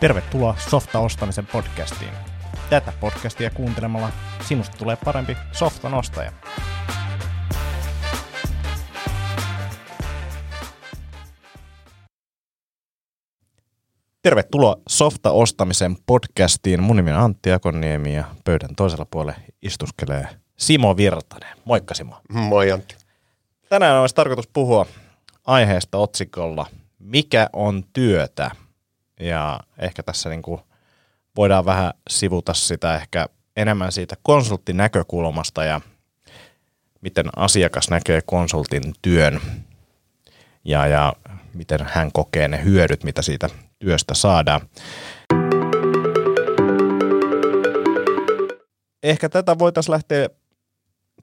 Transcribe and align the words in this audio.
Tervetuloa 0.00 0.56
Softa 0.68 0.98
ostamisen 0.98 1.46
podcastiin. 1.46 2.10
Tätä 2.70 2.92
podcastia 3.00 3.50
kuuntelemalla 3.50 4.08
sinusta 4.48 4.76
tulee 4.78 4.96
parempi 5.04 5.36
softan 5.52 5.94
ostaja. 5.94 6.32
Tervetuloa 14.22 14.76
Softa 14.88 15.30
ostamisen 15.30 15.96
podcastiin. 16.06 16.82
Mun 16.82 16.96
nimi 16.96 17.12
on 17.12 17.20
Antti 17.20 17.52
Akoniemi 17.52 18.14
ja 18.14 18.24
pöydän 18.44 18.74
toisella 18.76 19.06
puolella 19.10 19.40
istuskelee 19.62 20.28
Simo 20.56 20.96
Virtanen. 20.96 21.56
Moikka 21.64 21.94
Simo. 21.94 22.20
Moi 22.32 22.72
Antti. 22.72 22.96
Tänään 23.68 24.00
olisi 24.00 24.14
tarkoitus 24.14 24.48
puhua 24.52 24.86
aiheesta 25.46 25.98
otsikolla 25.98 26.66
Mikä 26.98 27.50
on 27.52 27.84
työtä? 27.92 28.50
Ja 29.20 29.60
ehkä 29.78 30.02
tässä 30.02 30.28
niin 30.28 30.42
kuin 30.42 30.60
voidaan 31.36 31.64
vähän 31.64 31.92
sivuta 32.10 32.54
sitä 32.54 32.96
ehkä 32.96 33.26
enemmän 33.56 33.92
siitä 33.92 34.16
konsulttinäkökulmasta 34.22 35.64
ja 35.64 35.80
miten 37.00 37.26
asiakas 37.36 37.90
näkee 37.90 38.20
konsultin 38.26 38.94
työn 39.02 39.40
ja, 40.64 40.86
ja 40.86 41.12
miten 41.54 41.80
hän 41.82 42.12
kokee 42.12 42.48
ne 42.48 42.64
hyödyt, 42.64 43.04
mitä 43.04 43.22
siitä 43.22 43.50
työstä 43.78 44.14
saadaan. 44.14 44.60
Ehkä 49.02 49.28
tätä 49.28 49.58
voitaisiin 49.58 49.92
lähteä 49.92 50.28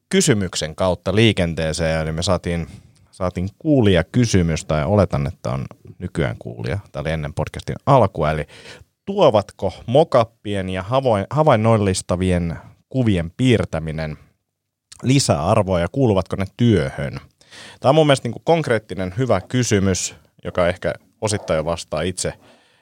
kysymyksen 0.09 0.75
kautta 0.75 1.16
liikenteeseen, 1.16 2.05
niin 2.05 2.16
me 2.16 2.23
saatiin, 2.23 2.67
saatiin 3.15 3.49
kuulija 3.59 4.03
kysymys, 4.03 4.65
tai 4.65 4.85
oletan, 4.85 5.27
että 5.27 5.52
on 5.52 5.66
nykyään 5.99 6.35
kuulija. 6.39 6.80
Tämä 6.91 7.02
oli 7.02 7.11
ennen 7.11 7.33
podcastin 7.33 7.75
alkua, 7.85 8.31
eli 8.31 8.47
tuovatko 9.05 9.73
mokappien 9.85 10.69
ja 10.69 10.83
havainnollistavien 11.30 12.57
kuvien 12.89 13.31
piirtäminen 13.38 14.17
lisäarvoa 15.03 15.80
ja 15.80 15.88
kuuluvatko 15.91 16.35
ne 16.35 16.45
työhön? 16.57 17.19
Tämä 17.80 17.89
on 17.89 17.95
mun 17.95 18.07
mielestä 18.07 18.27
niin 18.27 18.41
konkreettinen 18.44 19.13
hyvä 19.17 19.41
kysymys, 19.41 20.16
joka 20.44 20.67
ehkä 20.67 20.94
osittain 21.22 21.57
jo 21.57 21.66
vastaa 21.66 22.02
itse, 22.02 22.33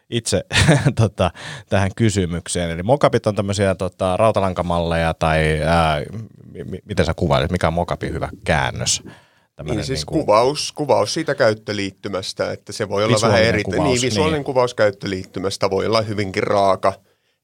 itse 0.09 0.45
tota, 1.01 1.31
tähän 1.69 1.91
kysymykseen. 1.95 2.71
Eli 2.71 2.83
mokapit 2.83 3.27
on 3.27 3.35
tämmöisiä 3.35 3.75
tota, 3.75 4.17
rautalankamalleja 4.17 5.13
tai 5.13 5.61
ää, 5.65 6.01
m- 6.65 6.75
miten 6.85 7.05
sä 7.05 7.13
kuvailit, 7.13 7.51
mikä 7.51 7.67
on 7.67 7.73
mokapin 7.73 8.13
hyvä 8.13 8.29
käännös? 8.45 9.03
Niin 9.61 9.83
siis 9.83 9.99
niin 9.99 10.05
kuin... 10.05 10.19
kuvaus, 10.19 10.71
kuvaus 10.71 11.13
siitä 11.13 11.35
käyttöliittymästä, 11.35 12.51
että 12.51 12.73
se 12.73 12.89
voi 12.89 13.03
olla 13.03 13.17
vähän 13.21 13.43
eri. 13.43 13.63
Kuvaus, 13.63 13.83
niin, 13.83 14.01
visuaalinen 14.01 14.39
niin. 14.39 14.43
kuvaus 14.45 14.73
käyttöliittymästä 14.73 15.69
voi 15.69 15.85
olla 15.85 16.01
hyvinkin 16.01 16.43
raaka, 16.43 16.93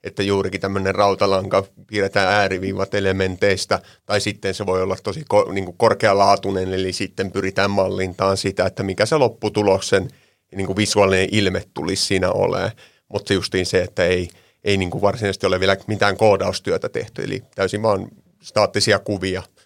että 0.04 0.24
juurikin 0.24 0.62
tämmöinen 0.62 0.96
rautalanka 0.96 1.64
piirretään 1.88 2.34
ääriviivat 2.34 2.94
elementeistä, 2.94 3.80
tai 4.06 4.22
sitten 4.22 4.54
se 4.54 4.66
voi 4.66 4.82
olla 4.82 4.98
tosi 5.04 5.24
ko, 5.28 5.52
niin 5.52 5.66
kuin 5.66 5.78
korkealaatuinen, 5.78 6.74
eli 6.74 6.94
sitten 6.94 7.32
pyritään 7.32 7.72
mallintaan 7.72 8.38
sitä, 8.38 8.66
että 8.66 8.84
mikä 8.84 9.06
se 9.06 9.18
lopputuloksen 9.18 10.10
niin 10.56 10.68
kuin 10.68 10.78
visuaalinen 10.78 11.30
ilme 11.32 11.64
tulisi 11.74 12.06
siinä 12.06 12.32
olemaan. 12.32 12.72
Mutta 13.10 13.34
justiin 13.34 13.66
se, 13.66 13.82
että 13.82 14.06
ei, 14.06 14.30
ei 14.64 14.78
niin 14.78 14.90
kuin 14.90 15.02
varsinaisesti 15.02 15.46
ole 15.46 15.60
vielä 15.60 15.78
mitään 15.88 16.18
koodaustyötä 16.18 16.90
tehty, 16.90 17.24
eli 17.24 17.44
täysin 17.56 17.82
vaan 17.82 18.08
staattisia 18.42 19.00
kuvia– 19.00 19.44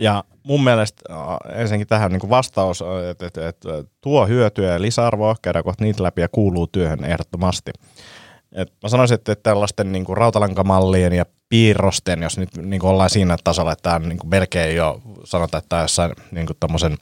ja 0.00 0.24
mun 0.42 0.64
mielestä 0.64 1.02
ensinnäkin 1.54 1.86
tähän 1.86 2.12
niin 2.12 2.20
kuin 2.20 2.30
vastaus, 2.30 2.84
että, 3.10 3.26
että, 3.26 3.48
että 3.48 3.68
tuo 4.00 4.26
hyötyä 4.26 4.72
ja 4.72 4.82
lisäarvoa, 4.82 5.36
käydään 5.42 5.64
kohta 5.64 5.84
niitä 5.84 6.02
läpi 6.02 6.20
ja 6.20 6.28
kuuluu 6.28 6.66
työhön 6.66 7.04
ehdottomasti. 7.04 7.70
Et 8.52 8.72
mä 8.82 8.88
sanoisin, 8.88 9.14
että 9.14 9.34
tällaisten 9.34 9.92
niin 9.92 10.04
kuin 10.04 10.16
rautalankamallien 10.16 11.12
ja 11.12 11.26
piirrosten, 11.48 12.22
jos 12.22 12.38
nyt 12.38 12.56
niin 12.56 12.80
kuin 12.80 12.90
ollaan 12.90 13.10
siinä 13.10 13.36
tasolla, 13.44 13.72
että 13.72 13.82
tämä 13.82 13.96
on 13.96 14.08
niin 14.08 14.18
kuin 14.18 14.30
melkein 14.30 14.76
jo, 14.76 15.00
sanotaan, 15.24 15.58
että 15.58 15.68
tämä 15.68 15.82
jossain 15.82 16.12
niin 16.30 16.46
kuin 16.46 16.56
tommosen 16.60 16.96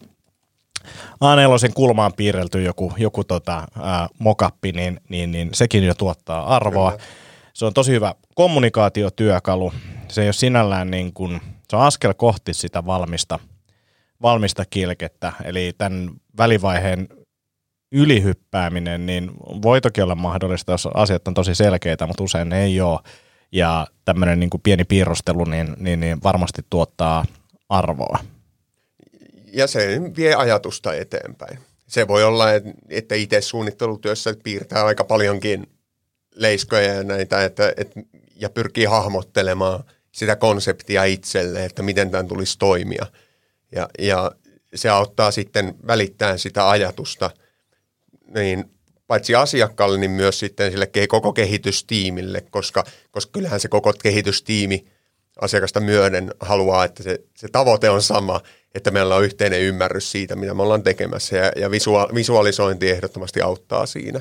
A4 1.25 1.72
kulmaan 1.75 2.12
piirrelty 2.16 2.62
joku, 2.62 2.92
joku 2.97 3.25
tota, 3.25 3.66
ää, 3.82 4.08
mokappi, 4.19 4.72
niin, 4.72 5.00
niin, 5.08 5.32
niin 5.32 5.48
sekin 5.53 5.84
jo 5.84 5.94
tuottaa 5.94 6.56
arvoa. 6.56 6.91
Kyllä. 6.91 7.04
Se 7.53 7.64
on 7.64 7.75
tosi 7.75 7.92
hyvä 7.92 8.14
kommunikaatiotyökalu. 8.34 9.72
Se 10.08 10.22
ei 10.22 10.26
ole 10.26 10.32
sinällään 10.32 10.91
niin 10.91 11.12
kuin– 11.12 11.41
se 11.71 11.77
on 11.77 11.83
askel 11.83 12.15
kohti 12.15 12.55
sitä 12.55 12.87
valmista, 12.87 13.39
valmista 14.23 14.65
kilkettä, 14.71 15.33
eli 15.45 15.73
tämän 15.79 16.11
välivaiheen 16.39 17.09
ylihyppääminen, 17.93 19.06
niin 19.06 19.31
voi 19.62 19.81
toki 19.81 20.03
olla 20.03 20.15
mahdollista, 20.15 20.73
jos 20.73 20.89
asiat 20.95 21.29
on 21.29 21.34
tosi 21.34 21.55
selkeitä, 21.55 22.06
mutta 22.06 22.25
usein 22.25 22.53
ei 22.53 22.81
ole. 22.81 23.01
Ja 23.53 23.87
tämmöinen 24.05 24.41
niin 24.41 24.51
kuin 24.51 24.61
pieni 24.61 24.84
piirrostelu 24.84 25.45
niin, 25.45 25.77
niin, 25.79 26.01
niin 26.01 26.23
varmasti 26.23 26.62
tuottaa 26.71 27.25
arvoa. 27.69 28.19
Ja 29.53 29.67
se 29.67 30.00
vie 30.17 30.35
ajatusta 30.35 30.95
eteenpäin. 30.95 31.59
Se 31.87 32.09
voi 32.09 32.25
olla, 32.25 32.45
että 32.91 33.15
itse 33.15 33.41
suunnittelutyössä 33.41 34.35
piirtää 34.43 34.85
aika 34.85 35.05
paljonkin 35.05 35.67
leiskoja 36.35 36.95
ja 36.95 37.03
näitä, 37.03 37.45
että, 37.45 37.73
että, 37.77 38.00
ja 38.37 38.50
pyrkii 38.50 38.85
hahmottelemaan– 38.85 39.85
sitä 40.19 40.37
konseptia 40.37 41.05
itselle, 41.05 41.65
että 41.65 41.83
miten 41.83 42.11
tämän 42.11 42.29
tulisi 42.29 42.59
toimia. 42.59 43.06
Ja, 43.73 43.89
ja 43.99 44.33
se 44.75 44.89
auttaa 44.89 45.31
sitten 45.31 45.75
välittämään 45.87 46.39
sitä 46.39 46.71
ajatusta 46.71 47.31
niin 48.34 48.71
paitsi 49.06 49.34
asiakkaalle, 49.34 49.99
niin 49.99 50.11
myös 50.11 50.39
sitten 50.39 50.71
sille 50.71 50.91
koko 51.09 51.33
kehitystiimille, 51.33 52.41
koska, 52.51 52.84
koska 53.11 53.33
kyllähän 53.33 53.61
se 53.61 53.69
koko 53.69 53.93
kehitystiimi 54.03 54.87
asiakasta 55.41 55.81
myöden 55.81 56.35
haluaa, 56.41 56.85
että 56.85 57.03
se, 57.03 57.19
se 57.37 57.49
tavoite 57.53 57.91
on 57.91 58.03
sama, 58.03 58.41
että 58.75 58.91
meillä 58.91 59.17
on 59.17 59.25
yhteinen 59.25 59.61
ymmärrys 59.61 60.12
siitä, 60.12 60.37
mitä 60.37 60.55
me 60.55 60.62
ollaan 60.62 60.83
tekemässä, 60.83 61.37
ja, 61.37 61.53
ja 61.56 61.71
visua, 61.71 62.09
visualisointi 62.15 62.91
ehdottomasti 62.91 63.43
auttaa 63.43 63.87
siinä 63.87 64.21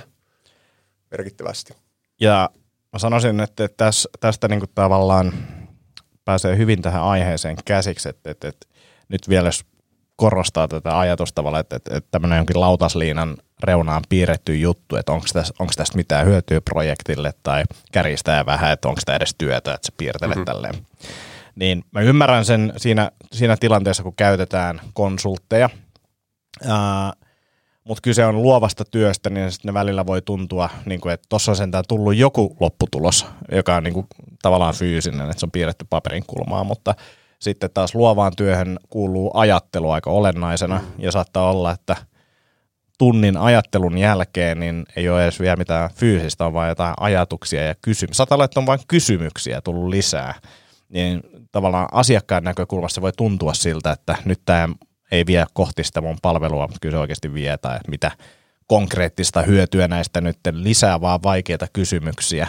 merkittävästi. 1.11 1.73
Ja 2.21 2.49
mä 2.93 2.99
sanoisin, 2.99 3.39
että 3.39 3.69
tästä, 4.19 4.47
niin 4.47 4.59
kuin 4.59 4.71
tavallaan 4.75 5.33
pääsee 6.27 6.57
hyvin 6.57 6.81
tähän 6.81 7.03
aiheeseen 7.03 7.57
käsiksi, 7.65 8.09
että, 8.09 8.31
että, 8.31 8.47
että 8.47 8.67
nyt 9.09 9.29
vielä 9.29 9.49
korostaa 10.15 10.67
tätä 10.67 10.99
ajatusta 10.99 11.59
että, 11.59 11.75
että, 11.75 11.97
että 11.97 12.07
tämmöinen 12.11 12.37
jonkin 12.37 12.59
lautasliinan 12.59 13.37
reunaan 13.63 14.03
piirretty 14.09 14.55
juttu, 14.55 14.95
että 14.95 15.11
onko 15.11 15.25
tästä, 15.33 15.53
onko 15.59 15.73
tästä 15.75 15.97
mitään 15.97 16.25
hyötyä 16.25 16.61
projektille 16.61 17.33
tai 17.43 17.63
kärjistää 17.91 18.45
vähän, 18.45 18.71
että 18.71 18.87
onko 18.87 19.01
tämä 19.05 19.15
edes 19.15 19.35
työtä, 19.37 19.73
että 19.73 19.85
se 19.85 19.93
piirtelee 19.97 20.35
mm-hmm. 20.35 20.45
tälleen. 20.45 20.75
Niin 21.55 21.83
mä 21.91 22.01
ymmärrän 22.01 22.45
sen 22.45 22.73
siinä, 22.77 23.11
siinä 23.31 23.57
tilanteessa, 23.57 24.03
kun 24.03 24.15
käytetään 24.15 24.81
konsultteja, 24.93 25.69
ää, 26.67 27.13
mutta 27.87 28.01
kyse 28.01 28.25
on 28.25 28.41
luovasta 28.41 28.85
työstä, 28.85 29.29
niin 29.29 29.51
sitten 29.51 29.69
ne 29.69 29.73
välillä 29.73 30.05
voi 30.05 30.21
tuntua, 30.21 30.69
niin 30.85 31.01
kuin, 31.01 31.13
että 31.13 31.25
tuossa 31.29 31.51
on 31.51 31.55
sentään 31.55 31.83
tullut 31.87 32.15
joku 32.15 32.57
lopputulos, 32.59 33.25
joka 33.51 33.75
on 33.75 33.83
niin 33.83 33.93
kuin, 33.93 34.07
tavallaan 34.41 34.73
fyysinen, 34.73 35.29
että 35.29 35.39
se 35.39 35.45
on 35.45 35.51
piirretty 35.51 35.85
paperin 35.89 36.23
kulmaa, 36.27 36.63
mutta 36.63 36.95
sitten 37.39 37.69
taas 37.73 37.95
luovaan 37.95 38.31
työhön 38.37 38.79
kuuluu 38.89 39.31
ajattelu 39.33 39.91
aika 39.91 40.09
olennaisena, 40.09 40.79
mm. 40.79 41.03
ja 41.03 41.11
saattaa 41.11 41.51
olla, 41.51 41.71
että 41.71 41.95
tunnin 42.97 43.37
ajattelun 43.37 43.97
jälkeen 43.97 44.59
niin 44.59 44.85
ei 44.95 45.09
ole 45.09 45.23
edes 45.23 45.39
vielä 45.39 45.55
mitään 45.55 45.89
fyysistä, 45.95 46.45
on 46.45 46.53
vain 46.53 46.69
jotain 46.69 46.93
ajatuksia 46.99 47.65
ja 47.65 47.75
kysymyksiä. 47.81 48.17
Saattaa 48.17 48.35
olla, 48.35 48.45
että 48.45 48.59
on 48.59 48.65
vain 48.65 48.79
kysymyksiä 48.87 49.61
tullut 49.61 49.89
lisää. 49.89 50.33
Niin 50.89 51.21
tavallaan 51.51 51.87
asiakkaan 51.91 52.43
näkökulmasta 52.43 53.01
voi 53.01 53.11
tuntua 53.17 53.53
siltä, 53.53 53.91
että 53.91 54.15
nyt 54.25 54.41
tämä 54.45 54.69
ei 55.11 55.25
vie 55.25 55.45
kohti 55.53 55.83
sitä 55.83 56.01
mun 56.01 56.17
palvelua, 56.21 56.67
mutta 56.67 56.79
kyllä 56.81 56.93
se 56.93 56.99
oikeasti 56.99 57.33
vie, 57.33 57.57
tai 57.57 57.79
mitä 57.87 58.11
konkreettista 58.67 59.41
hyötyä 59.41 59.87
näistä 59.87 60.21
nyt 60.21 60.37
lisää 60.51 61.01
vaan 61.01 61.23
vaikeita 61.23 61.67
kysymyksiä, 61.73 62.47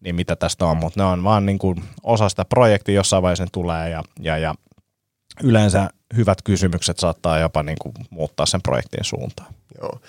niin 0.00 0.14
mitä 0.14 0.36
tästä 0.36 0.66
on, 0.66 0.76
mutta 0.76 1.00
ne 1.00 1.04
on 1.04 1.24
vaan 1.24 1.46
niin 1.46 1.58
kuin 1.58 1.82
osa 2.02 2.28
sitä 2.28 2.44
projektia, 2.44 2.94
jossain 2.94 3.22
vaiheessa 3.22 3.46
tulee 3.52 3.90
ja, 3.90 4.02
ja, 4.20 4.38
ja 4.38 4.54
yleensä 5.42 5.90
hyvät 6.16 6.42
kysymykset 6.42 6.98
saattaa 6.98 7.38
jopa 7.38 7.62
niin 7.62 7.78
kuin 7.80 7.94
muuttaa 8.10 8.46
sen 8.46 8.62
projektin 8.62 9.04
suuntaan. 9.04 9.54
Joo. 9.80 10.00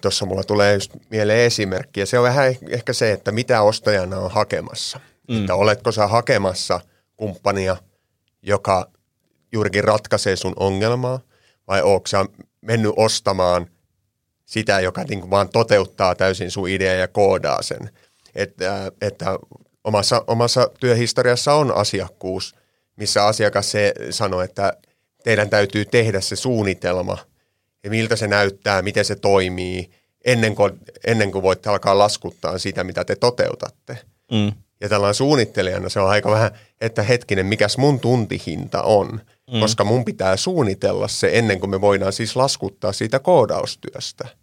Tuossa 0.00 0.26
mulla 0.26 0.42
tulee 0.42 0.74
just 0.74 0.92
mieleen 1.10 1.40
esimerkki, 1.40 2.00
ja 2.00 2.06
se 2.06 2.18
on 2.18 2.24
vähän 2.24 2.54
ehkä 2.68 2.92
se, 2.92 3.12
että 3.12 3.32
mitä 3.32 3.62
ostajana 3.62 4.16
on 4.16 4.30
hakemassa. 4.30 5.00
Mm. 5.28 5.40
Että 5.40 5.54
oletko 5.54 5.92
sä 5.92 6.06
hakemassa 6.06 6.80
kumppania, 7.16 7.76
joka 8.42 8.90
juurikin 9.52 9.84
ratkaisee 9.84 10.36
sun 10.36 10.52
ongelmaa, 10.56 11.20
vai 11.70 11.82
onko 11.82 12.06
sä 12.06 12.24
mennyt 12.60 12.92
ostamaan 12.96 13.66
sitä, 14.44 14.80
joka 14.80 15.04
niin 15.04 15.20
kuin 15.20 15.30
vaan 15.30 15.48
toteuttaa 15.48 16.14
täysin 16.14 16.50
sun 16.50 16.68
idea 16.68 16.94
ja 16.94 17.08
koodaa 17.08 17.62
sen. 17.62 17.90
Että, 18.34 18.92
että 19.00 19.38
omassa, 19.84 20.24
omassa 20.26 20.70
työhistoriassa 20.80 21.54
on 21.54 21.76
asiakkuus, 21.76 22.54
missä 22.96 23.26
asiakas 23.26 23.70
se 23.70 23.94
sanoo, 24.10 24.40
että 24.40 24.72
teidän 25.24 25.50
täytyy 25.50 25.84
tehdä 25.84 26.20
se 26.20 26.36
suunnitelma 26.36 27.18
ja 27.84 27.90
miltä 27.90 28.16
se 28.16 28.28
näyttää, 28.28 28.82
miten 28.82 29.04
se 29.04 29.16
toimii, 29.16 29.90
ennen 30.24 30.54
kuin, 30.54 30.72
ennen 31.06 31.32
kuin 31.32 31.42
voitte 31.42 31.70
alkaa 31.70 31.98
laskuttaa 31.98 32.58
sitä, 32.58 32.84
mitä 32.84 33.04
te 33.04 33.16
toteutatte. 33.16 33.98
Mm. 34.30 34.52
Ja 34.80 34.88
tällainen 34.88 35.14
suunnittelijana 35.14 35.88
se 35.88 36.00
on 36.00 36.10
aika 36.10 36.30
vähän, 36.30 36.50
että 36.80 37.02
hetkinen, 37.02 37.46
mikäs 37.46 37.78
mun 37.78 38.00
tuntihinta 38.00 38.82
on, 38.82 39.20
mm. 39.52 39.60
koska 39.60 39.84
mun 39.84 40.04
pitää 40.04 40.36
suunnitella 40.36 41.08
se 41.08 41.30
ennen 41.32 41.60
kuin 41.60 41.70
me 41.70 41.80
voidaan 41.80 42.12
siis 42.12 42.36
laskuttaa 42.36 42.92
siitä 42.92 43.18
koodaustyöstä. 43.18 44.24
Kyllä. 44.24 44.38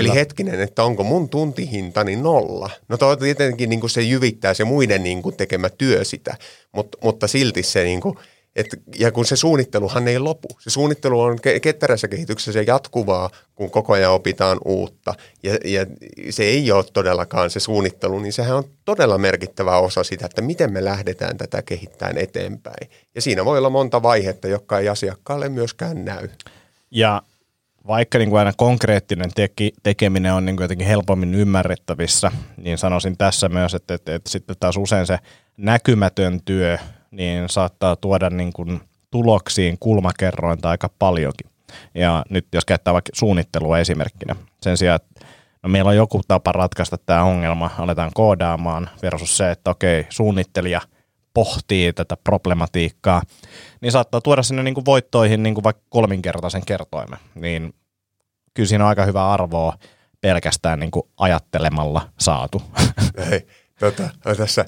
Eli 0.00 0.14
hetkinen, 0.14 0.60
että 0.60 0.84
onko 0.84 1.04
mun 1.04 1.28
tuntihintani 1.28 2.16
nolla? 2.16 2.70
No 2.88 2.96
toi 2.96 3.16
tietenkin 3.16 3.70
niin 3.70 3.80
kuin 3.80 3.90
se 3.90 4.02
jyvittää 4.02 4.54
se 4.54 4.64
muiden 4.64 5.02
niin 5.02 5.22
kuin 5.22 5.36
tekemä 5.36 5.68
työ 5.68 6.04
sitä, 6.04 6.36
mutta, 6.72 6.98
mutta 7.02 7.26
silti 7.26 7.62
se 7.62 7.84
niin 7.84 8.00
kuin, 8.00 8.18
et, 8.56 8.66
ja 8.98 9.12
kun 9.12 9.26
se 9.26 9.36
suunnitteluhan 9.36 10.08
ei 10.08 10.18
lopu. 10.18 10.48
Se 10.58 10.70
suunnittelu 10.70 11.20
on 11.20 11.38
ketterässä 11.62 12.08
kehityksessä 12.08 12.62
jatkuvaa, 12.62 13.30
kun 13.54 13.70
koko 13.70 13.92
ajan 13.92 14.12
opitaan 14.12 14.58
uutta. 14.64 15.14
Ja, 15.42 15.58
ja 15.64 15.86
se 16.30 16.42
ei 16.42 16.72
ole 16.72 16.84
todellakaan 16.92 17.50
se 17.50 17.60
suunnittelu, 17.60 18.18
niin 18.18 18.32
sehän 18.32 18.56
on 18.56 18.64
todella 18.84 19.18
merkittävä 19.18 19.78
osa 19.78 20.04
sitä, 20.04 20.26
että 20.26 20.42
miten 20.42 20.72
me 20.72 20.84
lähdetään 20.84 21.36
tätä 21.36 21.62
kehittämään 21.62 22.18
eteenpäin. 22.18 22.90
Ja 23.14 23.22
siinä 23.22 23.44
voi 23.44 23.58
olla 23.58 23.70
monta 23.70 24.02
vaihetta, 24.02 24.48
jotka 24.48 24.78
ei 24.78 24.88
asiakkaalle 24.88 25.48
myöskään 25.48 26.04
näy. 26.04 26.28
Ja 26.90 27.22
vaikka 27.86 28.18
niin 28.18 28.30
kuin 28.30 28.38
aina 28.38 28.52
konkreettinen 28.56 29.30
teki, 29.34 29.72
tekeminen 29.82 30.32
on 30.32 30.44
niin 30.44 30.56
kuin 30.56 30.64
jotenkin 30.64 30.86
helpommin 30.86 31.34
ymmärrettävissä, 31.34 32.32
niin 32.56 32.78
sanoisin 32.78 33.16
tässä 33.18 33.48
myös, 33.48 33.74
että, 33.74 33.94
että, 33.94 34.14
että 34.14 34.30
sitten 34.30 34.56
taas 34.60 34.76
usein 34.76 35.06
se 35.06 35.18
näkymätön 35.56 36.40
työ 36.44 36.78
niin 37.16 37.48
saattaa 37.48 37.96
tuoda 37.96 38.30
niin 38.30 38.52
kuin 38.52 38.80
tuloksiin 39.10 39.76
kulmakerrointa 39.80 40.70
aika 40.70 40.90
paljonkin. 40.98 41.50
Ja 41.94 42.24
nyt 42.30 42.46
jos 42.52 42.64
käyttää 42.64 42.94
vaikka 42.94 43.10
suunnittelua 43.14 43.78
esimerkkinä, 43.78 44.36
sen 44.60 44.76
sijaan, 44.76 44.96
että 44.96 45.26
no 45.62 45.68
meillä 45.68 45.88
on 45.88 45.96
joku 45.96 46.20
tapa 46.28 46.52
ratkaista 46.52 46.98
tämä 46.98 47.22
ongelma, 47.22 47.70
aletaan 47.78 48.10
koodaamaan 48.14 48.90
versus 49.02 49.36
se, 49.36 49.50
että 49.50 49.70
okei, 49.70 50.06
suunnittelija 50.10 50.80
pohtii 51.34 51.92
tätä 51.92 52.16
problematiikkaa, 52.24 53.22
niin 53.80 53.92
saattaa 53.92 54.20
tuoda 54.20 54.42
sinne 54.42 54.62
niin 54.62 54.74
kuin 54.74 54.84
voittoihin 54.84 55.42
niin 55.42 55.54
kuin 55.54 55.64
vaikka 55.64 55.82
kolminkertaisen 55.88 56.66
kertoimen. 56.66 57.18
Niin 57.34 57.74
kyllä 58.54 58.68
siinä 58.68 58.84
on 58.84 58.88
aika 58.88 59.04
hyvä 59.04 59.30
arvoa 59.30 59.78
pelkästään 60.20 60.80
niin 60.80 60.90
kuin 60.90 61.02
ajattelemalla 61.16 62.08
saatu. 62.20 62.62
Ei, 63.30 63.46
tota, 63.80 64.10
tässä 64.36 64.64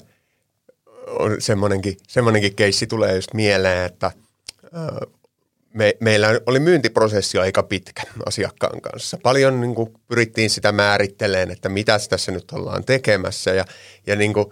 on 1.07 1.35
semmoinenkin, 1.39 1.97
semmoinenkin 2.07 2.55
keissi 2.55 2.87
tulee 2.87 3.15
just 3.15 3.33
mieleen, 3.33 3.85
että 3.85 4.11
me, 5.73 5.97
meillä 5.99 6.27
oli 6.45 6.59
myyntiprosessi 6.59 7.37
aika 7.37 7.63
pitkä 7.63 8.03
asiakkaan 8.25 8.81
kanssa. 8.81 9.17
Paljon 9.23 9.61
niin 9.61 9.75
kuin, 9.75 9.93
pyrittiin 10.07 10.49
sitä 10.49 10.71
määrittelemään, 10.71 11.51
että 11.51 11.69
mitä 11.69 11.99
tässä 12.09 12.31
nyt 12.31 12.51
ollaan 12.51 12.83
tekemässä 12.85 13.53
ja, 13.53 13.65
ja 14.07 14.15
niin 14.15 14.33
kuin 14.33 14.45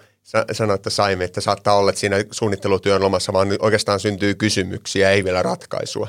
sanoin, 0.52 0.76
että 0.76 0.90
saimme, 0.90 1.26
että 1.26 1.42
saattaa 1.42 1.78
olla, 1.78 1.90
että 1.90 2.00
siinä 2.00 2.24
suunnittelutyön 2.32 3.02
lomassa 3.02 3.34
vaan 3.34 3.48
oikeastaan 3.60 4.00
syntyy 4.00 4.36
kysymyksiä, 4.36 5.12
ei 5.12 5.24
vielä 5.24 5.44
ratkaisua. 5.44 6.08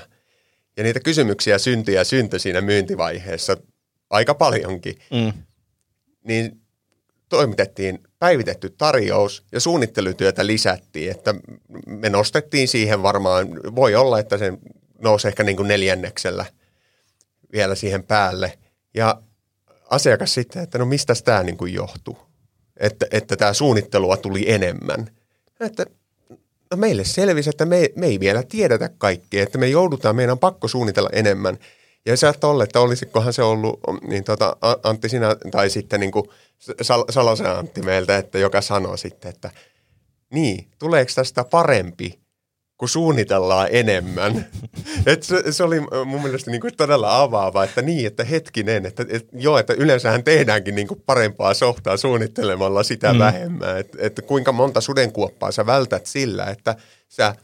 Ja 0.77 0.83
niitä 0.83 1.01
kysymyksiä 1.01 1.59
syntyi 1.59 1.95
ja 1.95 2.05
syntyi 2.05 2.41
siinä 2.41 2.61
myyntivaiheessa 2.61 3.57
aika 4.11 4.35
paljonkin. 4.35 4.99
Mm. 5.11 5.33
Niin 6.25 6.61
toimitettiin 7.29 8.03
päivitetty 8.19 8.71
tarjous 8.71 9.45
ja 9.53 9.61
suunnittelutyötä 9.61 10.47
lisättiin, 10.47 11.11
että 11.11 11.35
me 11.87 12.09
nostettiin 12.09 12.69
siihen 12.69 13.03
varmaan, 13.03 13.49
voi 13.75 13.95
olla, 13.95 14.19
että 14.19 14.39
se 14.39 14.53
nousi 14.99 15.29
ehkä 15.29 15.43
niin 15.43 15.57
kuin 15.57 15.69
neljänneksellä 15.69 16.45
vielä 17.53 17.75
siihen 17.75 18.03
päälle. 18.03 18.59
Ja 18.95 19.23
asiakas 19.91 20.35
sitten, 20.35 20.63
että 20.63 20.79
no 20.79 20.85
mistä 20.85 21.15
tämä 21.25 21.43
niin 21.43 21.57
kuin 21.57 21.75
johtuu, 21.75 22.19
että, 22.77 23.07
että 23.11 23.37
tämä 23.37 23.53
suunnittelua 23.53 24.17
tuli 24.17 24.51
enemmän. 24.51 25.11
Että 25.61 25.87
no 26.71 26.77
meille 26.77 27.05
selvisi, 27.05 27.51
että 27.51 27.65
me, 27.65 27.91
me 27.97 28.07
ei 28.07 28.21
vielä 28.21 28.43
tiedetä 28.43 28.91
kaikkea, 28.99 29.43
että 29.43 29.59
me 29.59 29.69
joudutaan, 29.69 30.17
meidän 30.17 30.33
on 30.33 30.39
pakko 30.39 30.69
suunnitella 30.69 31.11
enemmän. 31.13 31.59
Ja 32.07 32.17
saattaa 32.17 32.51
olla, 32.51 32.65
että 32.65 32.81
olisikohan 32.81 33.33
se 33.33 33.43
ollut, 33.43 33.81
niin 34.09 34.25
tota, 34.25 34.57
Antti 34.83 35.09
sinä, 35.09 35.37
tai 35.51 35.71
sitten 35.71 36.01
niin 36.01 36.13
kuin 36.13 36.27
Sal- 36.83 37.05
Salosen 37.13 37.51
Antti 37.51 37.83
meiltä, 37.83 38.17
että 38.17 38.39
joka 38.39 38.61
sanoo 38.61 38.97
sitten, 38.97 39.29
että 39.29 39.51
niin, 40.33 40.69
tuleeko 40.79 41.13
tästä 41.15 41.45
parempi, 41.45 42.21
kun 42.77 42.89
suunnitellaan 42.89 43.69
enemmän. 43.71 44.47
Et 45.07 45.23
se, 45.23 45.53
se, 45.53 45.65
oli 45.65 45.81
mun 46.05 46.23
mielestä 46.23 46.51
niin 46.51 46.61
kuin 46.61 46.77
todella 46.77 47.21
avaava, 47.21 47.65
että 47.65 47.83
niin, 47.83 48.07
että 48.07 48.25
hetkinen, 48.25 48.87
että 48.87 49.07
et, 49.09 49.29
joo, 49.33 49.59
että 49.59 49.73
yleensähän 49.73 50.25
tehdäänkin 50.25 50.75
niin 50.75 50.89
kuin 50.89 51.03
parempaa 51.07 51.55
sohtaa 51.55 51.97
suunnittelemalla 51.97 52.83
sitä 52.83 53.13
mm. 53.13 53.19
vähemmän. 53.19 53.79
Että 53.79 53.99
et 54.01 54.21
kuinka 54.27 54.53
monta 54.53 54.81
sudenkuoppaa 54.81 55.53
sä 55.53 55.67
vältät 55.67 56.07
sillä, 56.07 56.45
että 56.45 56.77
sä... 57.09 57.35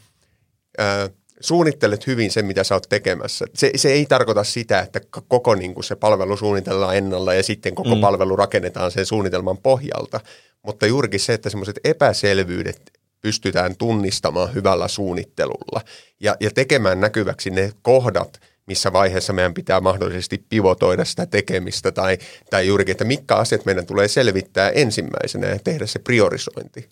Ää, 0.79 1.09
suunnittelet 1.43 2.07
hyvin 2.07 2.31
sen, 2.31 2.47
mitä 2.47 2.65
sä 2.65 2.75
oot 2.75 2.87
tekemässä. 2.89 3.45
Se, 3.55 3.71
se 3.77 3.93
ei 3.93 4.07
tarkoita 4.07 4.45
sitä, 4.45 4.81
että 4.81 5.01
koko 5.29 5.55
niin 5.55 5.75
kuin 5.75 5.85
se 5.85 5.97
palvelu 5.97 6.37
suunnitellaan 6.37 6.97
ennalla 6.97 7.35
ja 7.35 7.43
sitten 7.43 7.75
koko 7.75 7.95
mm. 7.95 8.01
palvelu 8.01 8.37
rakennetaan 8.37 8.91
sen 8.91 9.07
suunnitelman 9.07 9.59
pohjalta. 9.59 10.21
Mutta 10.63 10.87
juurikin 10.87 11.21
se, 11.21 11.33
että 11.33 11.51
semmoiset 11.51 11.81
epäselvyydet 11.85 12.93
pystytään 13.21 13.77
tunnistamaan 13.77 14.55
hyvällä 14.55 14.89
suunnittelulla 14.89 15.81
ja, 16.21 16.37
ja 16.41 16.51
tekemään 16.51 17.01
näkyväksi 17.01 17.51
ne 17.51 17.73
kohdat, 17.83 18.41
missä 18.67 18.93
vaiheessa 18.93 19.33
meidän 19.33 19.55
pitää 19.55 19.81
mahdollisesti 19.81 20.45
pivotoida 20.49 21.05
sitä 21.05 21.27
tekemistä 21.27 21.93
tai, 21.93 22.19
tai 22.51 22.67
juurikin, 22.67 22.93
että 22.93 23.05
mitkä 23.05 23.35
asiat 23.37 23.65
meidän 23.65 23.87
tulee 23.87 24.09
selvittää 24.09 24.71
ensimmäisenä 24.71 25.47
ja 25.47 25.59
tehdä 25.65 25.87
se 25.87 25.99
priorisointi. 25.99 26.89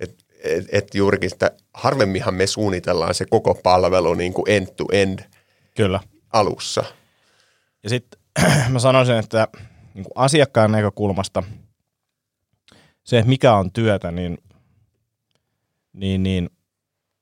Et 0.00 0.14
et, 0.44 0.64
et 0.72 0.94
juurikin 0.94 1.30
sitä, 1.30 1.50
harvemminhan 1.74 2.34
me 2.34 2.46
suunnitellaan 2.46 3.14
se 3.14 3.24
koko 3.30 3.54
palvelu 3.54 4.14
niin 4.14 4.32
kuin 4.32 4.50
end 4.50 4.66
to 4.66 4.84
end 4.92 5.18
Kyllä. 5.76 6.00
alussa. 6.32 6.84
Ja 7.82 7.88
sitten 7.88 8.20
mä 8.72 8.78
sanoisin, 8.78 9.16
että 9.16 9.48
niin 9.94 10.04
kuin 10.04 10.12
asiakkaan 10.14 10.72
näkökulmasta 10.72 11.42
se, 13.04 13.18
että 13.18 13.28
mikä 13.28 13.54
on 13.54 13.72
työtä, 13.72 14.10
niin, 14.10 14.38
niin, 15.92 16.22
niin 16.22 16.50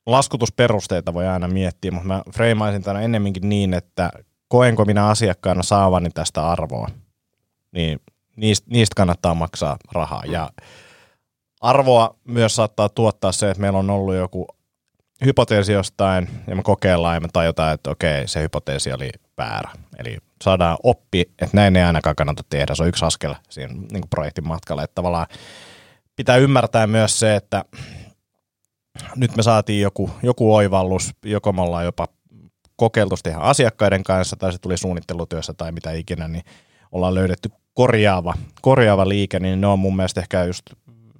laskutusperusteita 0.06 1.14
voi 1.14 1.26
aina 1.26 1.48
miettiä, 1.48 1.90
mutta 1.90 2.08
mä 2.08 2.22
freimaisin 2.34 2.82
tämän 2.82 3.02
ennemminkin 3.02 3.48
niin, 3.48 3.74
että 3.74 4.10
koenko 4.48 4.84
minä 4.84 5.06
asiakkaana 5.06 5.62
saavani 5.62 6.10
tästä 6.10 6.48
arvoa, 6.48 6.88
niin 7.72 8.00
niistä, 8.36 8.66
niistä 8.70 8.94
kannattaa 8.96 9.34
maksaa 9.34 9.76
rahaa. 9.92 10.22
Ja 10.26 10.50
arvoa 11.60 12.16
myös 12.24 12.56
saattaa 12.56 12.88
tuottaa 12.88 13.32
se, 13.32 13.50
että 13.50 13.60
meillä 13.60 13.78
on 13.78 13.90
ollut 13.90 14.14
joku 14.14 14.46
hypoteesi 15.24 15.72
jostain 15.72 16.28
ja 16.46 16.56
me 16.56 16.62
kokeillaan 16.62 17.16
ja 17.16 17.20
me 17.20 17.28
tajutaan, 17.32 17.74
että 17.74 17.90
okei, 17.90 18.28
se 18.28 18.42
hypoteesi 18.42 18.92
oli 18.92 19.10
väärä. 19.38 19.70
Eli 19.98 20.18
saadaan 20.44 20.76
oppi, 20.82 21.20
että 21.20 21.48
näin 21.52 21.76
ei 21.76 21.82
ainakaan 21.82 22.16
kannata 22.16 22.42
tehdä. 22.50 22.74
Se 22.74 22.82
on 22.82 22.88
yksi 22.88 23.04
askel 23.04 23.34
siinä 23.50 23.72
niin 23.74 23.88
kuin 23.88 24.10
projektin 24.10 24.48
matkalla. 24.48 24.82
Että 24.82 24.94
tavallaan 24.94 25.26
pitää 26.16 26.36
ymmärtää 26.36 26.86
myös 26.86 27.20
se, 27.20 27.36
että 27.36 27.64
nyt 29.16 29.36
me 29.36 29.42
saatiin 29.42 29.82
joku, 29.82 30.10
joku 30.22 30.54
oivallus, 30.54 31.10
joko 31.24 31.52
me 31.52 31.62
ollaan 31.62 31.84
jopa 31.84 32.08
kokeiltu 32.76 33.16
tehdä 33.22 33.38
asiakkaiden 33.38 34.02
kanssa 34.02 34.36
tai 34.36 34.52
se 34.52 34.58
tuli 34.58 34.76
suunnittelutyössä 34.76 35.54
tai 35.54 35.72
mitä 35.72 35.92
ikinä, 35.92 36.28
niin 36.28 36.44
ollaan 36.92 37.14
löydetty 37.14 37.50
korjaava, 37.74 38.34
korjaava 38.62 39.08
liike, 39.08 39.40
niin 39.40 39.60
ne 39.60 39.66
on 39.66 39.78
mun 39.78 39.96
mielestä 39.96 40.20
ehkä 40.20 40.44
just 40.44 40.62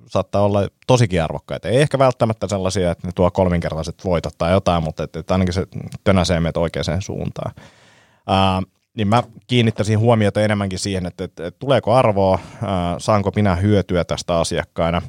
saattaa 0.09 0.43
olla 0.43 0.69
tosikin 0.87 1.23
arvokkaita. 1.23 1.69
Ei 1.69 1.81
ehkä 1.81 1.99
välttämättä 1.99 2.49
sellaisia, 2.49 2.91
että 2.91 3.07
ne 3.07 3.13
tuo 3.15 3.31
kolminkertaiset 3.31 4.05
voitot 4.05 4.35
tai 4.39 4.53
jotain, 4.53 4.83
mutta 4.83 5.03
että, 5.03 5.19
että 5.19 5.35
ainakin 5.35 5.55
se 5.55 5.67
tönäsee 6.05 6.41
meitä 6.41 6.61
oikeaan 6.61 7.03
suuntaan. 7.03 7.55
Ää, 8.27 8.63
niin 8.97 9.09
mä 9.09 9.23
kiinnittäisin 9.47 9.99
huomiota 9.99 10.41
enemmänkin 10.41 10.79
siihen, 10.79 11.07
että, 11.07 11.25
että, 11.25 11.47
että 11.47 11.59
tuleeko 11.59 11.95
arvoa, 11.95 12.39
ää, 12.63 12.99
saanko 12.99 13.33
minä 13.37 13.57
hyötyä 13.57 14.05
tästä 14.05 14.39
asiakkaana 14.39 15.03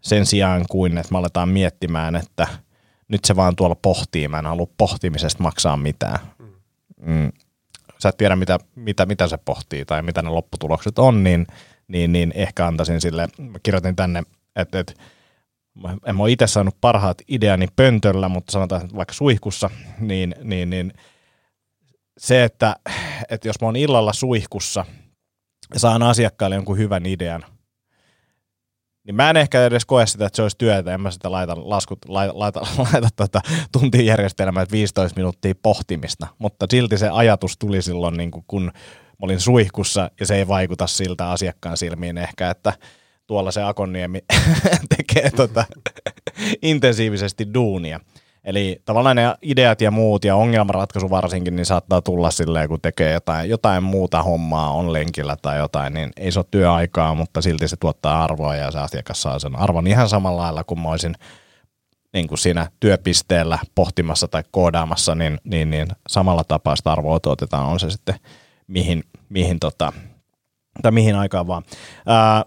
sen 0.00 0.26
sijaan 0.26 0.64
kuin, 0.70 0.98
että 0.98 1.12
me 1.12 1.18
aletaan 1.18 1.48
miettimään, 1.48 2.16
että 2.16 2.46
nyt 3.08 3.24
se 3.24 3.36
vaan 3.36 3.56
tuolla 3.56 3.74
pohtii, 3.74 4.28
mä 4.28 4.38
en 4.38 4.46
halua 4.46 4.66
pohtimisesta 4.76 5.42
maksaa 5.42 5.76
mitään. 5.76 6.18
Mm. 7.00 7.32
Sä 7.98 8.08
et 8.08 8.16
tiedä, 8.16 8.36
mitä, 8.36 8.58
mitä, 8.74 9.06
mitä 9.06 9.28
se 9.28 9.36
pohtii 9.36 9.84
tai 9.84 10.02
mitä 10.02 10.22
ne 10.22 10.28
lopputulokset 10.28 10.98
on, 10.98 11.24
niin– 11.24 11.46
niin, 11.88 12.12
niin 12.12 12.32
ehkä 12.34 12.66
antaisin 12.66 13.00
sille, 13.00 13.28
mä 13.38 13.58
kirjoitin 13.62 13.96
tänne, 13.96 14.22
että, 14.56 14.78
että 14.78 14.94
en 16.06 16.20
ole 16.20 16.30
itse 16.30 16.46
saanut 16.46 16.80
parhaat 16.80 17.22
ideani 17.28 17.66
pöntöllä, 17.76 18.28
mutta 18.28 18.52
sanotaan 18.52 18.88
vaikka 18.96 19.14
suihkussa, 19.14 19.70
niin, 19.98 20.34
niin, 20.42 20.70
niin 20.70 20.92
se, 22.18 22.44
että, 22.44 22.76
että 23.30 23.48
jos 23.48 23.60
mä 23.60 23.66
oon 23.66 23.76
illalla 23.76 24.12
suihkussa 24.12 24.84
ja 25.74 25.80
saan 25.80 26.02
asiakkaalle 26.02 26.56
jonkun 26.56 26.78
hyvän 26.78 27.06
idean, 27.06 27.44
niin 29.04 29.14
mä 29.14 29.30
en 29.30 29.36
ehkä 29.36 29.64
edes 29.66 29.84
koe 29.84 30.06
sitä, 30.06 30.26
että 30.26 30.36
se 30.36 30.42
olisi 30.42 30.58
työtä, 30.58 30.94
en 30.94 31.00
mä 31.00 31.10
sitä 31.10 31.32
laita, 31.32 31.54
laskut, 31.56 31.98
laita, 32.08 32.38
laita, 32.38 32.60
laita 32.92 33.08
tota 33.16 33.40
tuntijärjestelmää, 33.72 34.62
että 34.62 34.72
15 34.72 35.16
minuuttia 35.16 35.54
pohtimista, 35.62 36.26
mutta 36.38 36.66
silti 36.70 36.98
se 36.98 37.08
ajatus 37.08 37.58
tuli 37.58 37.82
silloin, 37.82 38.16
niin 38.16 38.30
kun 38.46 38.62
mä 38.62 38.70
olin 39.22 39.40
suihkussa 39.40 40.10
ja 40.20 40.26
se 40.26 40.34
ei 40.34 40.48
vaikuta 40.48 40.86
siltä 40.86 41.30
asiakkaan 41.30 41.76
silmiin 41.76 42.18
ehkä, 42.18 42.50
että 42.50 42.72
tuolla 43.26 43.50
se 43.50 43.62
Akonniemi 43.62 44.18
tekee 44.96 45.30
tota, 45.30 45.64
intensiivisesti 46.62 47.54
duunia. 47.54 48.00
Eli 48.44 48.82
tavallaan 48.84 49.16
ne 49.16 49.34
ideat 49.42 49.80
ja 49.80 49.90
muut 49.90 50.24
ja 50.24 50.36
ongelmanratkaisu 50.36 51.10
varsinkin, 51.10 51.56
niin 51.56 51.66
saattaa 51.66 52.02
tulla 52.02 52.30
silleen, 52.30 52.68
kun 52.68 52.80
tekee 52.80 53.12
jotain, 53.12 53.50
jotain 53.50 53.82
muuta 53.82 54.22
hommaa, 54.22 54.70
on 54.70 54.92
lenkillä 54.92 55.36
tai 55.42 55.58
jotain, 55.58 55.94
niin 55.94 56.10
ei 56.16 56.32
se 56.32 56.38
ole 56.38 56.46
työaikaa, 56.50 57.14
mutta 57.14 57.42
silti 57.42 57.68
se 57.68 57.76
tuottaa 57.76 58.24
arvoa 58.24 58.56
ja 58.56 58.70
se 58.70 58.78
asiakas 58.78 59.22
saa 59.22 59.38
sen 59.38 59.56
arvon 59.56 59.86
ihan 59.86 60.08
samalla 60.08 60.42
lailla 60.42 60.64
kuin 60.64 60.80
mä 60.80 60.88
olisin 60.88 61.14
niin 62.12 62.28
kuin 62.28 62.38
siinä 62.38 62.70
työpisteellä 62.80 63.58
pohtimassa 63.74 64.28
tai 64.28 64.42
koodaamassa, 64.50 65.14
niin, 65.14 65.38
niin, 65.44 65.70
niin 65.70 65.88
samalla 66.08 66.44
tapaa 66.44 66.76
sitä 66.76 66.92
arvoa 66.92 67.20
tuotetaan, 67.20 67.66
on 67.66 67.80
se 67.80 67.90
sitten 67.90 68.14
mihin, 68.66 69.04
mihin, 69.28 69.60
tota, 69.60 69.92
tai 70.82 70.92
mihin 70.92 71.16
aikaan 71.16 71.46
vaan. 71.46 71.62
Ää, 72.06 72.44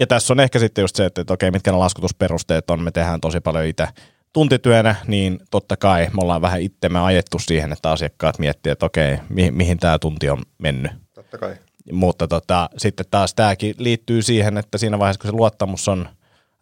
ja 0.00 0.06
tässä 0.06 0.32
on 0.32 0.40
ehkä 0.40 0.58
sitten 0.58 0.82
just 0.82 0.96
se, 0.96 1.04
että, 1.04 1.20
että 1.20 1.34
okei, 1.34 1.50
mitkä 1.50 1.70
ne 1.72 1.76
laskutusperusteet 1.76 2.70
on, 2.70 2.82
me 2.82 2.90
tehdään 2.90 3.20
tosi 3.20 3.40
paljon 3.40 3.66
itse 3.66 3.88
tuntityönä, 4.32 4.94
niin 5.06 5.38
totta 5.50 5.76
kai 5.76 6.06
me 6.06 6.22
ollaan 6.22 6.42
vähän 6.42 6.60
itsemme 6.60 7.00
ajettu 7.00 7.38
siihen, 7.38 7.72
että 7.72 7.90
asiakkaat 7.90 8.38
miettii, 8.38 8.72
että 8.72 8.86
okei, 8.86 9.18
mihin, 9.28 9.54
mihin 9.54 9.78
tämä 9.78 9.98
tunti 9.98 10.30
on 10.30 10.42
mennyt. 10.58 10.92
Totta 11.14 11.38
kai. 11.38 11.56
Mutta 11.92 12.28
tota, 12.28 12.70
sitten 12.76 13.06
taas 13.10 13.34
tämäkin 13.34 13.74
liittyy 13.78 14.22
siihen, 14.22 14.58
että 14.58 14.78
siinä 14.78 14.98
vaiheessa, 14.98 15.20
kun 15.20 15.30
se 15.30 15.36
luottamus 15.36 15.88
on 15.88 16.08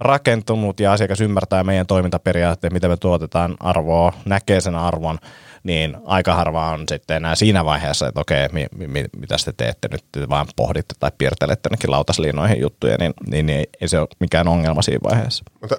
rakentunut 0.00 0.80
ja 0.80 0.92
asiakas 0.92 1.20
ymmärtää 1.20 1.64
meidän 1.64 1.86
toimintaperiaatteet, 1.86 2.72
miten 2.72 2.90
me 2.90 2.96
tuotetaan 2.96 3.56
arvoa, 3.60 4.12
näkee 4.24 4.60
sen 4.60 4.74
arvon, 4.74 5.18
niin 5.62 5.96
aika 6.04 6.34
harva 6.34 6.70
on 6.70 6.84
sitten 6.88 7.16
enää 7.16 7.34
siinä 7.34 7.64
vaiheessa, 7.64 8.08
että 8.08 8.20
okei, 8.20 8.48
mi, 8.52 8.66
mi, 8.76 9.04
mitä 9.16 9.36
te 9.44 9.52
teette 9.56 9.88
nyt, 9.92 10.04
te 10.12 10.28
vaan 10.28 10.46
pohditte 10.56 10.94
tai 11.00 11.10
piirtelette 11.18 11.68
ainakin 11.68 11.90
lautasliinoihin 11.90 12.60
juttuja, 12.60 12.96
niin, 12.98 13.12
niin, 13.30 13.46
niin 13.46 13.66
ei 13.80 13.88
se 13.88 13.98
ole 13.98 14.08
mikään 14.20 14.48
ongelma 14.48 14.82
siinä 14.82 15.10
vaiheessa. 15.10 15.44
Mutta 15.60 15.76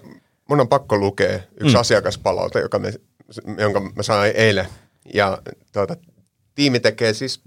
mun 0.49 0.59
on 0.59 0.67
pakko 0.67 0.97
lukea 0.97 1.39
yksi 1.59 1.75
mm. 1.75 1.79
asiakaspalaute, 1.79 2.59
joka 2.59 2.79
me, 2.79 2.93
jonka 3.57 3.79
mä 3.79 4.03
sain 4.03 4.33
eilen. 4.35 4.67
Ja 5.13 5.37
tuota, 5.73 5.95
tiimi 6.55 6.79
tekee 6.79 7.13
siis 7.13 7.43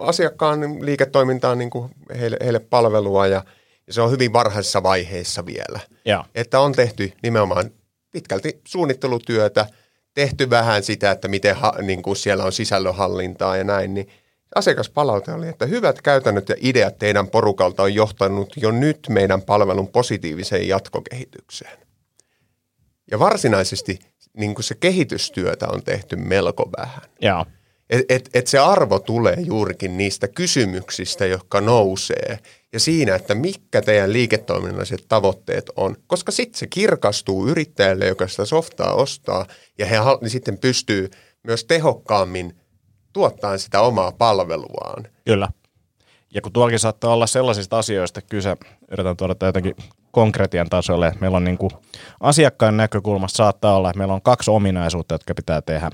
asiakkaan 0.00 0.60
liiketoimintaan 0.86 1.58
niin 1.58 1.70
kuin 1.70 1.90
heille, 2.20 2.36
heille 2.44 2.58
palvelua 2.58 3.26
ja, 3.26 3.44
ja 3.92 3.94
se 3.94 4.02
on 4.02 4.10
hyvin 4.10 4.32
varhaisessa 4.32 4.82
vaiheessa 4.82 5.46
vielä. 5.46 5.80
Ja. 6.04 6.24
Että 6.34 6.60
on 6.60 6.72
tehty 6.72 7.12
nimenomaan 7.22 7.70
pitkälti 8.12 8.60
suunnittelutyötä, 8.64 9.66
tehty 10.14 10.50
vähän 10.50 10.82
sitä, 10.82 11.10
että 11.10 11.28
miten 11.28 11.56
ha, 11.56 11.74
niin 11.82 12.02
kuin 12.02 12.16
siellä 12.16 12.44
on 12.44 12.52
sisällönhallintaa 12.52 13.56
ja 13.56 13.64
näin, 13.64 13.94
niin 13.94 14.08
asiakaspalaute 14.54 15.32
oli, 15.32 15.48
että 15.48 15.66
hyvät 15.66 16.02
käytännöt 16.02 16.48
ja 16.48 16.54
ideat 16.60 16.98
teidän 16.98 17.28
porukalta 17.28 17.82
on 17.82 17.94
johtanut 17.94 18.52
jo 18.56 18.70
nyt 18.70 19.06
meidän 19.08 19.42
palvelun 19.42 19.88
positiiviseen 19.88 20.68
jatkokehitykseen. 20.68 21.78
Ja 23.10 23.18
varsinaisesti 23.18 23.98
niin 24.36 24.54
kuin 24.54 24.64
se 24.64 24.74
kehitystyötä 24.74 25.68
on 25.68 25.82
tehty 25.82 26.16
melko 26.16 26.70
vähän. 26.78 27.02
Joo. 27.20 27.46
Et, 27.90 28.04
et, 28.08 28.30
et 28.34 28.46
se 28.46 28.58
arvo 28.58 28.98
tulee 28.98 29.36
juurikin 29.38 29.98
niistä 29.98 30.28
kysymyksistä, 30.28 31.26
jotka 31.26 31.60
nousee 31.60 32.38
ja 32.72 32.80
siinä, 32.80 33.14
että 33.14 33.34
mitkä 33.34 33.82
teidän 33.82 34.12
liiketoiminnalliset 34.12 35.04
tavoitteet 35.08 35.70
on, 35.76 35.96
koska 36.06 36.32
sitten 36.32 36.58
se 36.58 36.66
kirkastuu 36.66 37.46
yrittäjälle, 37.46 38.06
joka 38.06 38.28
sitä 38.28 38.44
softaa 38.44 38.94
ostaa 38.94 39.46
ja 39.78 39.86
he 39.86 39.96
niin 40.20 40.30
sitten 40.30 40.58
pystyy 40.58 41.10
myös 41.42 41.64
tehokkaammin 41.64 42.56
tuottaa 43.12 43.58
sitä 43.58 43.80
omaa 43.80 44.12
palveluaan. 44.12 45.04
Kyllä. 45.24 45.48
Ja 46.34 46.40
kun 46.40 46.52
tuollakin 46.52 46.78
saattaa 46.78 47.14
olla 47.14 47.26
sellaisista 47.26 47.78
asioista 47.78 48.22
kyse, 48.22 48.56
yritän 48.90 49.16
tuoda 49.16 49.46
jotenkin 49.46 49.76
konkretian 50.10 50.68
tasolle, 50.68 51.12
meillä 51.20 51.36
on 51.36 51.44
niin 51.44 51.58
kuin 51.58 51.70
asiakkaan 52.20 52.76
näkökulmasta 52.76 53.36
saattaa 53.36 53.76
olla, 53.76 53.90
että 53.90 53.98
meillä 53.98 54.14
on 54.14 54.22
kaksi 54.22 54.50
ominaisuutta, 54.50 55.14
jotka 55.14 55.34
pitää 55.34 55.62
tehdä. 55.62 55.90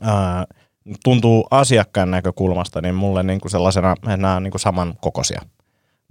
Ää, 0.00 0.44
tuntuu 1.04 1.46
asiakkaan 1.50 2.10
näkökulmasta, 2.10 2.80
niin 2.80 2.94
mulle 2.94 3.22
niin 3.22 3.40
kuin 3.40 3.50
sellaisena, 3.50 3.94
nämä 4.06 4.36
on 4.36 4.42
niin 4.42 4.50
kuin 4.50 4.60
samankokoisia. 4.60 5.40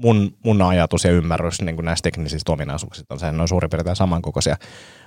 Mun, 0.04 0.34
mun 0.44 0.62
ajatus 0.62 1.04
ja 1.04 1.12
ymmärrys 1.12 1.62
niin 1.62 1.76
kuin 1.76 1.86
näistä 1.86 2.04
teknisistä 2.04 2.52
ominaisuuksista 2.52 3.14
on 3.14 3.20
se, 3.20 3.32
ne 3.32 3.42
on 3.42 3.48
suurin 3.48 3.70
piirtein 3.70 3.96
samankokoisia. 3.96 4.58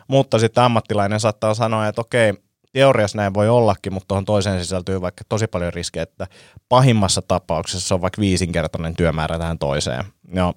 Mutta 0.09 0.39
sitten 0.39 0.65
ammattilainen 0.65 1.21
saattaa 1.21 1.55
sanoa, 1.55 1.89
että 1.89 2.01
okei, 2.01 2.35
teoriassa 2.73 3.19
näin 3.19 3.35
voi 3.35 3.49
ollakin, 3.49 3.93
mutta 3.93 4.09
tuohon 4.09 4.25
toiseen 4.25 4.61
sisältyy 4.61 5.01
vaikka 5.01 5.25
tosi 5.29 5.47
paljon 5.47 5.73
riskejä, 5.73 6.03
että 6.03 6.27
pahimmassa 6.69 7.23
tapauksessa 7.23 7.89
se 7.89 7.95
on 7.95 8.01
vaikka 8.01 8.21
viisinkertainen 8.21 8.97
työmäärä 8.97 9.39
tähän 9.39 9.59
toiseen. 9.59 10.05
No, 10.29 10.55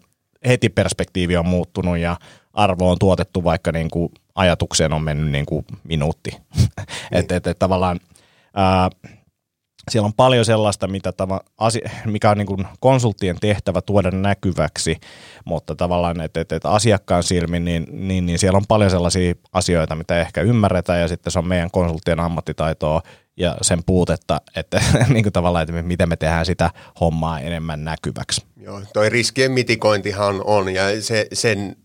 heti 0.48 0.70
perspektiivi 0.70 1.38
on 1.38 1.48
muuttunut 1.48 1.98
ja 1.98 2.18
arvo 2.54 2.92
on 2.92 3.00
tuotettu, 3.00 3.44
vaikka 3.44 3.72
niin 3.72 3.90
kuin 3.90 4.12
ajatukseen 4.36 4.94
on 4.94 5.02
mennyt 5.02 5.32
niin 5.32 5.46
kuin 5.46 5.66
minuutti. 5.84 6.32
Niin. 7.12 7.20
että 7.20 7.36
et, 7.36 7.48
et, 7.48 7.60
tavallaan 7.60 8.00
ää, 8.54 8.90
siellä 9.90 10.06
on 10.06 10.14
paljon 10.14 10.46
sellaista, 10.46 10.88
mitä 10.88 11.12
tava, 11.12 11.40
asi, 11.58 11.82
mikä 12.06 12.30
on 12.30 12.38
niin 12.38 12.46
kuin 12.46 12.68
konsulttien 12.80 13.38
tehtävä 13.42 13.82
tuoda 13.82 14.12
näkyväksi, 14.12 14.98
mutta 15.46 15.76
tavallaan, 15.76 16.22
että, 16.22 16.42
että, 16.42 16.56
että 16.56 16.70
asiakkaan 16.70 17.24
silmin, 17.24 17.66
niin, 17.66 17.88
niin, 17.92 18.26
niin 18.26 18.40
siellä 18.40 18.58
on 18.58 18.68
paljon 18.68 18.92
sellaisia 18.92 19.34
asioita, 19.54 19.96
mitä 19.96 20.20
ehkä 20.20 20.42
ymmärretään, 20.42 21.02
ja 21.02 21.08
sitten 21.08 21.32
se 21.32 21.40
on 21.40 21.48
meidän 21.48 21.72
konsulttien 21.72 22.20
ammattitaitoa 22.20 23.02
ja 23.38 23.56
sen 23.62 23.84
puutetta, 23.86 24.42
että 24.56 24.82
niin 25.14 25.24
kuin 25.24 25.34
tavallaan, 25.34 25.64
että 25.70 25.82
miten 25.82 26.10
me 26.10 26.16
tehdään 26.16 26.46
sitä 26.46 26.70
hommaa 27.00 27.40
enemmän 27.40 27.84
näkyväksi. 27.86 28.42
Joo, 28.58 28.82
toi 28.94 29.10
riskien 29.10 29.52
mitikointihan 29.52 30.42
on, 30.46 30.74
ja 30.74 31.02
se, 31.02 31.28
sen 31.34 31.76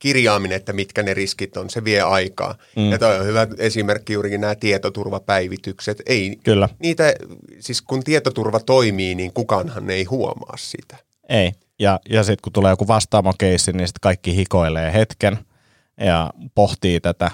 kirjaaminen, 0.00 0.56
että 0.56 0.72
mitkä 0.72 1.02
ne 1.02 1.14
riskit 1.14 1.56
on, 1.56 1.70
se 1.70 1.84
vie 1.84 2.00
aikaa. 2.00 2.54
Mm. 2.76 2.90
Ja 2.90 2.98
toi 2.98 3.18
on 3.18 3.26
hyvä 3.26 3.46
esimerkki 3.58 4.12
juurikin 4.12 4.40
nämä 4.40 4.54
tietoturvapäivitykset. 4.54 6.02
Ei, 6.06 6.36
Kyllä. 6.44 6.68
Niitä, 6.78 7.14
siis 7.58 7.82
kun 7.82 8.04
tietoturva 8.04 8.60
toimii, 8.60 9.14
niin 9.14 9.32
kukaanhan 9.32 9.90
ei 9.90 10.04
huomaa 10.04 10.56
sitä. 10.56 10.96
Ei. 11.28 11.52
Ja, 11.78 12.00
ja 12.08 12.22
sitten 12.22 12.42
kun 12.42 12.52
tulee 12.52 12.72
joku 12.72 12.88
vastaamokeissi, 12.88 13.72
niin 13.72 13.88
sitten 13.88 14.00
kaikki 14.00 14.36
hikoilee 14.36 14.92
hetken 14.92 15.38
ja 16.00 16.30
pohtii 16.54 17.00
tätä. 17.00 17.30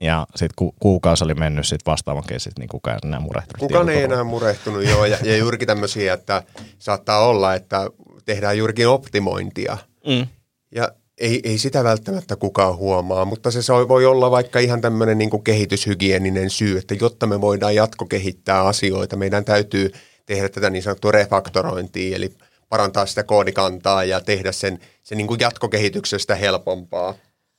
Ja 0.00 0.26
sitten 0.30 0.54
ku, 0.56 0.74
kuukausi 0.80 1.24
oli 1.24 1.34
mennyt 1.34 1.66
sitten 1.66 1.92
vastaavan 1.92 2.24
niin 2.58 2.68
kukaan 2.68 2.98
ei 3.02 3.08
enää 3.08 3.20
murehtunut. 3.20 3.60
Kukaan 3.60 3.88
ei 3.88 4.02
enää 4.02 4.24
murehtunut, 4.24 4.84
joo. 4.84 5.04
Ja, 5.04 5.18
ja 5.22 5.36
juurikin 5.36 5.66
tämmöisiä, 5.66 6.12
että 6.12 6.42
saattaa 6.78 7.18
olla, 7.18 7.54
että 7.54 7.90
tehdään 8.24 8.58
juurikin 8.58 8.88
optimointia. 8.88 9.78
Mm. 10.06 10.26
Ja 10.74 10.88
ei, 11.20 11.40
ei 11.44 11.58
sitä 11.58 11.84
välttämättä 11.84 12.36
kukaan 12.36 12.76
huomaa, 12.76 13.24
mutta 13.24 13.50
se 13.50 13.60
voi 13.88 14.06
olla 14.06 14.30
vaikka 14.30 14.58
ihan 14.58 14.80
tämmöinen 14.80 15.18
niin 15.18 15.42
kehityshygieninen 15.44 16.50
syy, 16.50 16.78
että 16.78 16.94
jotta 16.94 17.26
me 17.26 17.40
voidaan 17.40 17.74
jatkokehittää 17.74 18.62
asioita, 18.62 19.16
meidän 19.16 19.44
täytyy 19.44 19.92
tehdä 20.26 20.48
tätä 20.48 20.70
niin 20.70 20.82
sanottua 20.82 21.12
refaktorointia, 21.12 22.16
eli 22.16 22.30
parantaa 22.68 23.06
sitä 23.06 23.22
koodikantaa 23.22 24.04
ja 24.04 24.20
tehdä 24.20 24.52
sen, 24.52 24.78
sen 25.02 25.18
niin 25.18 25.28
kuin 25.28 25.40
jatkokehityksestä 25.40 26.34
helpompaa. 26.34 27.14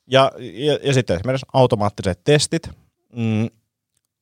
Ja, 0.08 0.32
ja, 0.38 0.80
ja 0.84 0.94
sitten 0.94 1.16
esimerkiksi 1.16 1.46
automaattiset 1.54 2.20
testit. 2.24 2.70
Mm, 3.16 3.48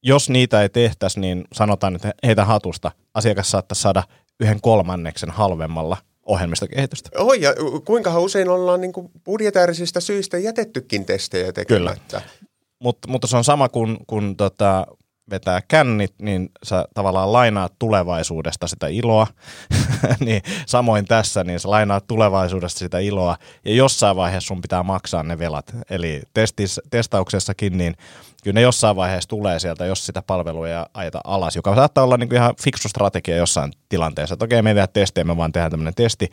jos 0.03 0.29
niitä 0.29 0.61
ei 0.61 0.69
tehtäisi, 0.69 1.19
niin 1.19 1.45
sanotaan, 1.53 1.95
että 1.95 2.13
heitä 2.23 2.45
hatusta 2.45 2.91
asiakas 3.13 3.51
saattaisi 3.51 3.81
saada 3.81 4.03
yhden 4.39 4.61
kolmanneksen 4.61 5.31
halvemmalla 5.31 5.97
ohjelmistokehitystä. 6.27 7.09
Oh, 7.17 7.33
ja 7.33 7.53
kuinka 7.85 8.19
usein 8.19 8.49
ollaan 8.49 8.81
niin 8.81 8.93
budjetaarisista 9.25 9.99
syistä 9.99 10.37
jätettykin 10.37 11.05
testejä 11.05 11.53
tekemättä. 11.53 12.21
Kyllä. 12.21 12.31
Mut, 12.79 12.97
mutta 13.07 13.27
se 13.27 13.37
on 13.37 13.43
sama 13.43 13.69
kuin 13.69 13.97
kun 14.07 14.37
tota, 14.37 14.87
vetää 15.29 15.61
kännit, 15.67 16.13
niin 16.21 16.49
sä 16.63 16.85
tavallaan 16.93 17.33
lainaat 17.33 17.73
tulevaisuudesta 17.79 18.67
sitä 18.67 18.87
iloa. 18.87 19.27
niin 20.25 20.41
samoin 20.65 21.05
tässä, 21.05 21.43
niin 21.43 21.59
sä 21.59 21.69
lainaat 21.69 22.07
tulevaisuudesta 22.07 22.79
sitä 22.79 22.99
iloa. 22.99 23.37
Ja 23.65 23.73
jossain 23.73 24.15
vaiheessa 24.15 24.47
sun 24.47 24.61
pitää 24.61 24.83
maksaa 24.83 25.23
ne 25.23 25.39
velat. 25.39 25.75
Eli 25.89 26.21
testis, 26.33 26.81
testauksessakin, 26.89 27.77
niin 27.77 27.95
kyllä 28.43 28.55
ne 28.55 28.61
jossain 28.61 28.95
vaiheessa 28.95 29.29
tulee 29.29 29.59
sieltä, 29.59 29.85
jos 29.85 30.05
sitä 30.05 30.21
palvelua 30.21 30.69
ei 30.69 30.75
ajeta 30.93 31.21
alas, 31.23 31.55
joka 31.55 31.75
saattaa 31.75 32.03
olla 32.03 32.17
niin 32.17 32.29
kuin 32.29 32.37
ihan 32.37 32.55
fiksu 32.63 32.89
strategia 32.89 33.35
jossain 33.35 33.71
tilanteessa. 33.89 34.33
Että 34.33 34.45
okei, 34.45 34.61
me 34.61 34.69
ei 34.69 34.75
tehdä 34.75 34.87
testejä, 34.87 35.25
me 35.25 35.37
vaan 35.37 35.51
tehdään 35.51 35.71
tämmöinen 35.71 35.95
testi 35.95 36.29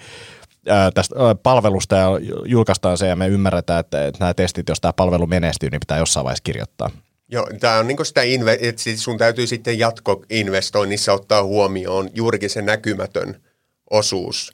tästä 0.95 1.15
palvelusta 1.43 1.97
ja 1.97 2.09
julkaistaan 2.47 2.99
se 2.99 3.07
ja 3.07 3.17
me 3.17 3.29
ymmärretään, 3.29 3.81
että, 3.81 4.07
että 4.07 4.21
nämä 4.21 4.35
testit, 4.35 4.69
jos 4.69 4.81
tämä 4.81 4.93
palvelu 4.93 5.27
menestyy, 5.27 5.71
niin 5.71 5.81
pitää 5.81 5.99
jossain 5.99 6.25
vaiheessa 6.25 6.45
kirjoittaa. 6.45 6.91
Joo, 7.29 7.51
tämä 7.61 7.79
on 7.79 7.87
niin 7.87 8.07
sitä, 8.07 8.21
inve- 8.23 8.59
että 8.61 8.83
sun 8.97 9.19
täytyy 9.19 9.47
sitten 9.47 9.79
jatkoinvestoinnissa 9.79 11.13
ottaa 11.13 11.43
huomioon 11.43 12.11
juurikin 12.15 12.51
se 12.51 12.63
näkymätön 12.63 13.43
osuus. 13.91 14.53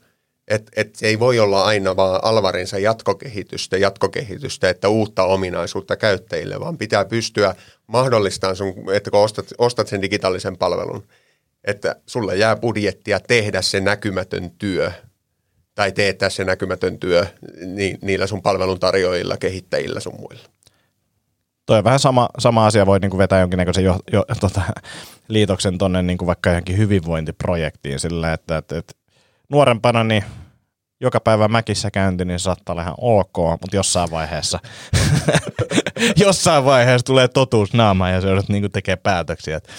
Että 0.49 0.73
et 0.77 0.99
ei 1.03 1.19
voi 1.19 1.39
olla 1.39 1.65
aina 1.65 1.97
vaan 1.97 2.21
alvarinsa 2.25 2.79
jatkokehitystä, 2.79 3.77
jatkokehitystä, 3.77 4.69
että 4.69 4.89
uutta 4.89 5.25
ominaisuutta 5.25 5.97
käyttäjille, 5.97 6.61
vaan 6.61 6.79
pitää 6.79 7.05
pystyä 7.05 7.55
mahdollistamaan 7.87 8.57
sun, 8.57 8.75
että 8.93 9.11
kun 9.11 9.21
ostat, 9.21 9.47
ostat 9.59 9.89
sen 9.89 10.03
digitaalisen 10.03 10.57
palvelun, 10.57 11.07
että 11.65 11.97
sulle 12.07 12.37
jää 12.37 12.57
budjettia 12.57 13.21
tehdä 13.21 13.63
se 13.63 13.81
näkymätön 13.81 14.51
työ 14.51 14.93
tai 15.75 15.93
teettää 15.93 16.31
se 16.31 16.45
näkymätön 16.45 16.99
työ 16.99 17.27
ni, 17.67 17.99
niillä 18.03 18.27
sun 18.27 18.43
palveluntarjoajilla, 18.43 19.37
kehittäjillä 19.37 20.01
sun 20.01 20.21
muilla. 20.21 20.60
Toi 21.71 21.79
on 21.79 21.85
vähän 21.85 21.99
sama, 21.99 22.29
sama 22.39 22.67
asia, 22.67 22.87
voi 22.87 23.01
niinku 23.01 23.19
vetää 23.19 23.41
jonkinnäköisen 23.41 23.85
jo, 23.85 23.99
jo, 24.13 24.25
tota, 24.41 24.63
liitoksen 25.29 25.79
tuonne 25.79 26.03
niinku 26.03 26.27
vaikka 26.27 26.51
johonkin 26.51 26.77
hyvinvointiprojektiin 26.77 28.01
sillä, 28.01 28.33
että, 28.33 28.57
että, 28.57 28.79
että 28.79 28.93
nuorempana 29.49 30.05
niin 30.05 30.25
joka 31.01 31.21
päivä 31.21 31.49
mäkissä 31.49 31.91
käynti, 31.91 32.25
niin 32.25 32.39
saattaa 32.39 32.73
olla 32.73 32.83
ihan 32.83 32.95
ok, 32.99 33.37
mutta 33.37 33.77
jossain 33.77 34.11
vaiheessa, 34.11 34.59
jossain 36.25 36.65
vaiheessa 36.65 37.07
tulee 37.07 37.29
totuus 37.29 37.73
naamaan 37.73 38.13
ja 38.13 38.21
se 38.21 38.29
joudut 38.29 38.49
niin 38.49 38.71
tekee 38.73 38.97
päätöksiä, 38.97 39.57
että 39.57 39.73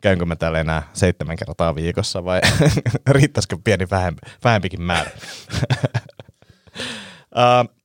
käynkö 0.00 0.26
mä 0.26 0.36
täällä 0.36 0.60
enää 0.60 0.82
seitsemän 0.92 1.36
kertaa 1.36 1.74
viikossa 1.74 2.24
vai 2.24 2.40
riittäisikö 3.10 3.56
pieni 3.64 3.86
vähempi, 3.90 4.20
vähempikin 4.44 4.82
määrä. 4.82 5.10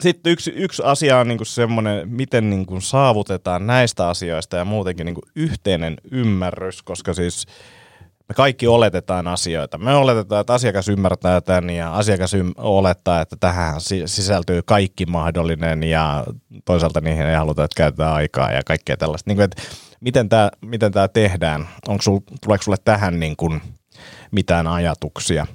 Sitten 0.00 0.32
yksi, 0.32 0.50
yksi 0.50 0.82
asia 0.84 1.18
on 1.18 1.28
niinku 1.28 1.44
semmoinen, 1.44 2.08
miten 2.08 2.50
niinku 2.50 2.80
saavutetaan 2.80 3.66
näistä 3.66 4.08
asioista 4.08 4.56
ja 4.56 4.64
muutenkin 4.64 5.06
niinku 5.06 5.22
yhteinen 5.36 5.96
ymmärrys, 6.10 6.82
koska 6.82 7.14
siis– 7.14 7.46
me 8.28 8.34
kaikki 8.34 8.66
oletetaan 8.66 9.28
asioita. 9.28 9.78
Me 9.78 9.94
oletetaan, 9.94 10.40
että 10.40 10.54
asiakas 10.54 10.88
ymmärtää 10.88 11.40
tämän 11.40 11.70
ja 11.70 11.94
asiakas 11.94 12.34
ym- 12.34 12.54
olettaa, 12.56 13.20
että 13.20 13.36
tähän 13.40 13.80
sisältyy 14.06 14.62
kaikki 14.62 15.06
mahdollinen 15.06 15.82
ja 15.82 16.24
toisaalta 16.64 17.00
niihin 17.00 17.26
ei 17.26 17.36
haluta, 17.36 17.64
että 17.64 17.76
käytetään 17.76 18.12
aikaa 18.12 18.52
ja 18.52 18.62
kaikkea 18.66 18.96
tällaista. 18.96 19.30
Niin 19.30 19.36
kuin, 19.36 19.44
että 19.44 19.62
miten 20.00 20.28
tämä 20.28 20.50
miten 20.60 20.92
tämä 20.92 21.08
tehdään? 21.08 21.68
Onko 21.88 22.02
sul, 22.02 22.18
tuleeko 22.44 22.62
sulle 22.62 22.78
tähän 22.84 23.20
niin 23.20 23.36
kuin 23.36 23.60
mitään 24.30 24.66
ajatuksia? 24.66 25.46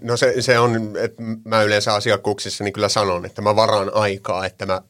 No 0.00 0.16
se, 0.16 0.42
se 0.42 0.58
on, 0.58 0.96
että 0.96 1.22
mä 1.44 1.62
yleensä 1.62 1.94
asiakkuuksissa 1.94 2.64
niin 2.64 2.72
kyllä 2.72 2.88
sanon, 2.88 3.26
että 3.26 3.42
mä 3.42 3.56
varaan 3.56 3.94
aikaa, 3.94 4.46
että 4.46 4.66
mä 4.66 4.82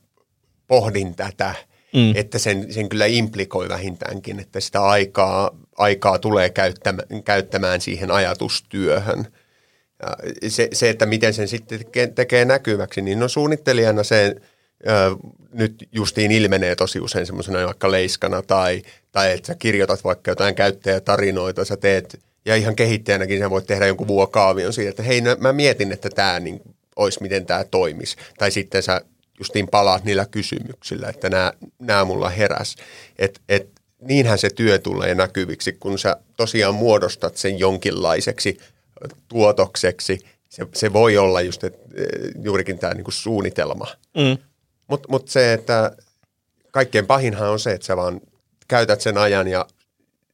pohdin 0.67 1.17
tätä– 1.17 1.55
mm. 1.95 2.13
että 2.17 2.39
sen, 2.39 2.73
sen 2.73 2.89
kyllä 2.89 3.07
implikoi 3.07 3.69
vähintäänkin, 3.69 4.41
että 4.41 4.61
sitä 4.61 4.83
aikaa, 4.83 5.57
aikaa 5.77 6.19
tulee 6.19 6.51
käyttämään, 6.51 7.23
käyttämään 7.25 7.81
siihen 7.81 8.11
ajatustyöhön. 8.11 9.27
Ja 10.43 10.51
se, 10.51 10.69
se, 10.73 10.91
että 10.91 11.07
miten 11.07 11.35
sen 11.35 11.49
sitten 11.49 11.81
tekee 12.15 12.45
näkyväksi, 12.45 13.03
niin 13.03 13.19
no 13.19 13.29
suunnittelijana 13.29 14.03
se 14.03 14.35
ö, 14.87 14.91
nyt 15.53 15.89
justiin 15.93 16.33
ilmenee 16.33 16.77
tosi 16.77 17.01
usein 17.01 17.27
semmoisena 17.27 17.67
vaikka 17.67 17.91
leiskana 17.91 18.43
tai, 18.43 18.83
tai 19.13 19.33
että 19.33 19.47
sä 19.47 19.55
kirjoitat 19.55 20.05
vaikka 20.05 20.31
jotain 20.31 20.55
käyttäjätarinoita, 20.55 21.65
sä 21.65 21.77
teet, 21.77 22.21
ja 22.45 22.57
ihan 22.57 22.77
kehittäjänäkin 22.77 23.39
sä 23.39 23.51
voit 23.51 23.67
tehdä 23.67 23.87
jonkun 23.87 24.09
vuokaavion 24.09 24.73
siitä, 24.73 24.91
että 24.91 25.03
hei, 25.03 25.21
no, 25.21 25.37
mä 25.41 25.53
mietin, 25.53 25.93
että 25.93 26.11
tämä 26.11 26.41
niin, 26.41 26.61
olisi, 26.97 27.23
miten 27.23 27.47
tämä 27.47 27.65
toimisi. 27.65 28.17
Tai 28.39 28.51
sitten 28.51 28.83
sä 28.83 29.01
justiin 29.39 29.69
palaat 29.69 30.05
niillä 30.05 30.27
kysymyksillä, 30.31 31.09
että 31.09 31.31
nämä, 31.31 31.53
nämä 31.79 32.05
mulla 32.05 32.29
heräs. 32.29 32.77
Et, 33.19 33.41
et, 33.49 33.69
niinhän 34.01 34.39
se 34.39 34.51
työ 34.51 34.79
tulee 34.79 35.15
näkyviksi, 35.15 35.73
kun 35.73 35.99
sä 35.99 36.17
tosiaan 36.37 36.75
muodostat 36.75 37.37
sen 37.37 37.59
jonkinlaiseksi 37.59 38.59
tuotokseksi. 39.29 40.19
Se, 40.49 40.67
se 40.75 40.93
voi 40.93 41.17
olla 41.17 41.41
just 41.41 41.65
et, 41.65 41.75
e, 41.75 42.05
juurikin 42.43 42.79
tämä 42.79 42.95
niinku 42.95 43.11
suunnitelma. 43.11 43.87
Mm. 44.17 44.39
Mutta 44.87 45.09
mut 45.11 45.29
se, 45.29 45.53
että 45.53 45.97
kaikkein 46.71 47.07
pahinhan 47.07 47.49
on 47.49 47.61
se, 47.61 47.73
että 47.73 47.87
sä 47.87 47.97
vaan 47.97 48.21
käytät 48.69 49.01
sen 49.01 49.19
ajan 49.19 49.49
ja 49.49 49.67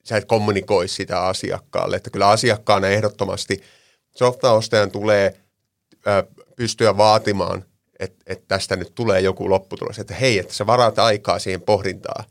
sä 0.04 0.16
et 0.16 0.24
kommunikoi 0.24 0.88
sitä 0.88 1.26
asiakkaalle. 1.26 1.96
Että 1.96 2.10
kyllä 2.10 2.28
asiakkaana 2.28 2.88
ehdottomasti 2.88 3.62
softaostajan 4.16 4.90
tulee 4.90 5.40
ö, 6.06 6.24
pystyä 6.56 6.96
vaatimaan 6.96 7.64
että, 7.98 8.24
että 8.26 8.44
tästä 8.48 8.76
nyt 8.76 8.94
tulee 8.94 9.20
joku 9.20 9.50
lopputulos, 9.50 9.98
että 9.98 10.14
hei, 10.14 10.38
että 10.38 10.54
sä 10.54 10.66
varaat 10.66 10.98
aikaa 10.98 11.38
siihen 11.38 11.62
pohdintaan, 11.62 12.24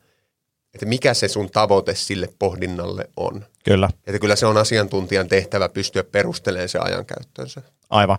että 0.73 0.85
mikä 0.85 1.13
se 1.13 1.27
sun 1.27 1.49
tavoite 1.49 1.95
sille 1.95 2.29
pohdinnalle 2.39 3.09
on. 3.17 3.45
Kyllä. 3.65 3.89
Että 4.07 4.19
kyllä 4.19 4.35
se 4.35 4.45
on 4.45 4.57
asiantuntijan 4.57 5.27
tehtävä 5.27 5.69
pystyä 5.69 6.03
perustelemaan 6.03 6.69
se 6.69 6.79
ajankäyttöönsä. 6.79 7.61
Aivan. 7.89 8.17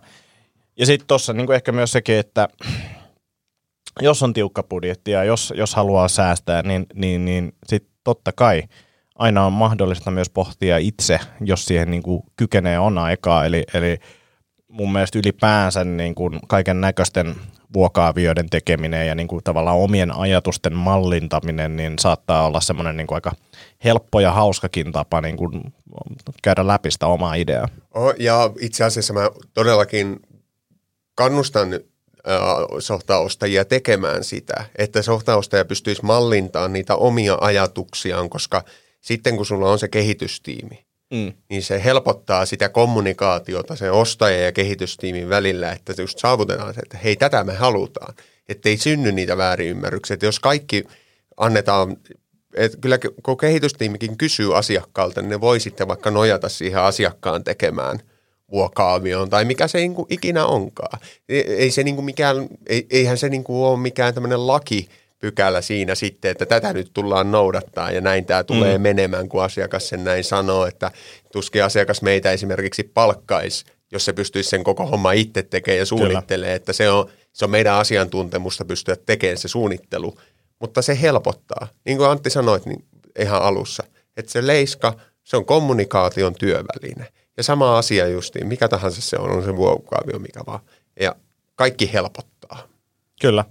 Ja 0.77 0.85
sitten 0.85 1.07
tuossa 1.07 1.33
niin 1.33 1.51
ehkä 1.51 1.71
myös 1.71 1.91
sekin, 1.91 2.15
että 2.15 2.47
jos 4.01 4.23
on 4.23 4.33
tiukka 4.33 4.63
budjetti 4.63 5.11
ja 5.11 5.23
jos, 5.23 5.53
jos 5.55 5.75
haluaa 5.75 6.07
säästää, 6.07 6.61
niin, 6.61 6.85
niin, 6.93 7.25
niin 7.25 7.55
sitten 7.67 7.91
totta 8.03 8.31
kai 8.31 8.63
aina 9.15 9.45
on 9.45 9.53
mahdollista 9.53 10.11
myös 10.11 10.29
pohtia 10.29 10.77
itse, 10.77 11.19
jos 11.41 11.65
siihen 11.65 11.91
niin 11.91 12.03
kuin 12.03 12.23
kykenee 12.37 12.79
on 12.79 12.97
aikaa. 12.97 13.45
Eli, 13.45 13.63
eli 13.73 13.97
mun 14.67 14.91
mielestä 14.91 15.19
ylipäänsä 15.19 15.83
niin 15.83 16.15
kuin 16.15 16.39
kaiken 16.47 16.81
näköisten 16.81 17.35
vuokaavioiden 17.73 18.49
tekeminen 18.49 19.07
ja 19.07 19.15
niin 19.15 19.27
kuin 19.27 19.43
tavallaan 19.43 19.77
omien 19.77 20.11
ajatusten 20.11 20.73
mallintaminen, 20.73 21.75
niin 21.75 21.99
saattaa 21.99 22.45
olla 22.45 22.61
semmoinen 22.61 22.97
niin 22.97 23.07
kuin 23.07 23.15
aika 23.17 23.31
helppo 23.83 24.19
ja 24.19 24.31
hauskakin 24.31 24.91
tapa 24.91 25.21
niin 25.21 25.37
kuin 25.37 25.73
käydä 26.43 26.67
läpi 26.67 26.91
sitä 26.91 27.07
omaa 27.07 27.35
ideaa. 27.35 27.67
Oh, 27.93 28.13
ja 28.19 28.51
itse 28.59 28.83
asiassa 28.83 29.13
mä 29.13 29.29
todellakin 29.53 30.19
kannustan 31.15 31.79
softaostajia 32.79 33.65
tekemään 33.65 34.23
sitä, 34.23 34.65
että 34.77 35.01
softaostaja 35.01 35.65
pystyisi 35.65 36.05
mallintamaan 36.05 36.73
niitä 36.73 36.95
omia 36.95 37.37
ajatuksiaan, 37.41 38.29
koska 38.29 38.63
sitten 39.05 39.35
kun 39.35 39.45
sulla 39.45 39.71
on 39.71 39.79
se 39.79 39.87
kehitystiimi, 39.87 40.85
mm. 41.13 41.33
niin 41.49 41.63
se 41.63 41.83
helpottaa 41.83 42.45
sitä 42.45 42.69
kommunikaatiota 42.69 43.75
sen 43.75 43.91
ostajan 43.91 44.43
ja 44.43 44.51
kehitystiimin 44.51 45.29
välillä, 45.29 45.71
että 45.71 45.93
just 45.97 46.19
saavutetaan 46.19 46.73
se, 46.73 46.79
että 46.79 46.97
hei, 46.97 47.15
tätä 47.15 47.43
me 47.43 47.53
halutaan. 47.53 48.15
Että 48.49 48.69
ei 48.69 48.77
synny 48.77 49.11
niitä 49.11 49.37
väärinymmärryksiä. 49.37 50.13
Että 50.13 50.25
jos 50.25 50.39
kaikki 50.39 50.83
annetaan, 51.37 51.97
että 52.53 52.77
kyllä 52.77 52.99
kun 53.23 53.37
kehitystiimikin 53.37 54.17
kysyy 54.17 54.57
asiakkaalta, 54.57 55.21
niin 55.21 55.29
ne 55.29 55.41
voi 55.41 55.59
sitten 55.59 55.87
vaikka 55.87 56.11
nojata 56.11 56.49
siihen 56.49 56.81
asiakkaan 56.81 57.43
tekemään 57.43 57.99
vuokaavioon 58.51 59.29
tai 59.29 59.45
mikä 59.45 59.67
se 59.67 59.77
niin 59.77 59.95
ikinä 60.09 60.45
onkaan. 60.45 60.99
Ei 61.29 61.71
se 61.71 61.83
niin 61.83 61.95
kuin 61.95 62.05
mikään, 62.05 62.47
eihän 62.89 63.17
se 63.17 63.29
niin 63.29 63.43
kuin 63.43 63.67
ole 63.67 63.79
mikään 63.79 64.13
tämmöinen 64.13 64.47
laki, 64.47 64.89
pykälä 65.19 65.61
siinä 65.61 65.95
sitten, 65.95 66.31
että 66.31 66.45
tätä 66.45 66.73
nyt 66.73 66.89
tullaan 66.93 67.31
noudattaa 67.31 67.91
ja 67.91 68.01
näin 68.01 68.25
tämä 68.25 68.43
tulee 68.43 68.77
mm. 68.77 68.81
menemään, 68.81 69.29
kun 69.29 69.43
asiakas 69.43 69.89
sen 69.89 70.03
näin 70.03 70.23
sanoo, 70.23 70.65
että 70.65 70.91
tuskin 71.31 71.63
asiakas 71.63 72.01
meitä 72.01 72.31
esimerkiksi 72.31 72.83
palkkaisi, 72.83 73.65
jos 73.91 74.05
se 74.05 74.13
pystyisi 74.13 74.49
sen 74.49 74.63
koko 74.63 74.85
homma 74.85 75.11
itse 75.11 75.43
tekemään 75.43 75.79
ja 75.79 75.85
suunnittelee, 75.85 76.55
että 76.55 76.73
se 76.73 76.89
on, 76.89 77.09
se 77.33 77.45
on 77.45 77.51
meidän 77.51 77.75
asiantuntemusta 77.75 78.65
pystyä 78.65 78.95
tekemään 79.05 79.37
se 79.37 79.47
suunnittelu, 79.47 80.17
mutta 80.59 80.81
se 80.81 81.01
helpottaa. 81.01 81.67
Niin 81.85 81.97
kuin 81.97 82.09
Antti 82.09 82.29
sanoi 82.29 82.61
niin 82.65 82.85
ihan 83.19 83.41
alussa, 83.41 83.83
että 84.17 84.31
se 84.31 84.47
leiska, 84.47 84.93
se 85.23 85.37
on 85.37 85.45
kommunikaation 85.45 86.35
työväline. 86.35 87.07
Ja 87.37 87.43
sama 87.43 87.77
asia 87.77 88.07
justiin, 88.07 88.47
mikä 88.47 88.67
tahansa 88.67 89.01
se 89.01 89.17
on, 89.19 89.31
on 89.31 89.43
se 89.43 89.55
vuokaavio, 89.55 90.19
mikä 90.19 90.41
vaan. 90.47 90.59
Ja 90.99 91.15
kaikki 91.55 91.93
helpottaa. 91.93 92.67
Kyllä. 93.21 93.45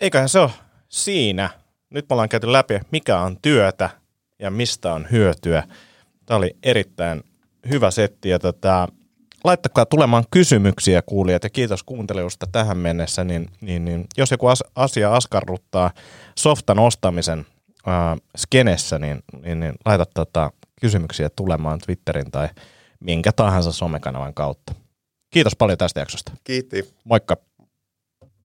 Eiköhän 0.00 0.28
se 0.28 0.38
ole 0.38 0.50
siinä. 0.88 1.50
Nyt 1.90 2.06
me 2.08 2.14
ollaan 2.14 2.28
käyty 2.28 2.52
läpi, 2.52 2.80
mikä 2.90 3.20
on 3.20 3.36
työtä 3.42 3.90
ja 4.38 4.50
mistä 4.50 4.92
on 4.92 5.06
hyötyä. 5.10 5.62
Tämä 6.26 6.38
oli 6.38 6.56
erittäin 6.62 7.22
hyvä 7.68 7.90
setti 7.90 8.28
ja 8.28 8.38
tota, 8.38 8.88
laittakaa 9.44 9.86
tulemaan 9.86 10.24
kysymyksiä 10.30 11.02
kuulijat 11.02 11.44
ja 11.44 11.50
kiitos 11.50 11.82
kuuntelijoista 11.82 12.46
tähän 12.52 12.78
mennessä, 12.78 13.24
niin, 13.24 13.48
niin, 13.60 13.84
niin 13.84 14.06
jos 14.16 14.30
joku 14.30 14.46
asia 14.74 15.14
askarruttaa 15.14 15.90
softan 16.38 16.78
ostamisen 16.78 17.46
ää, 17.86 18.16
skenessä, 18.36 18.98
niin, 18.98 19.22
niin, 19.42 19.60
niin 19.60 19.74
laita 19.84 20.06
tota, 20.14 20.50
kysymyksiä 20.80 21.30
tulemaan 21.30 21.78
Twitterin 21.78 22.30
tai 22.30 22.48
minkä 23.00 23.32
tahansa 23.32 23.72
somekanavan 23.72 24.34
kautta. 24.34 24.74
Kiitos 25.30 25.56
paljon 25.56 25.78
tästä 25.78 26.00
jaksosta. 26.00 26.32
Kiitti. 26.44 26.94
Moikka. 27.04 27.49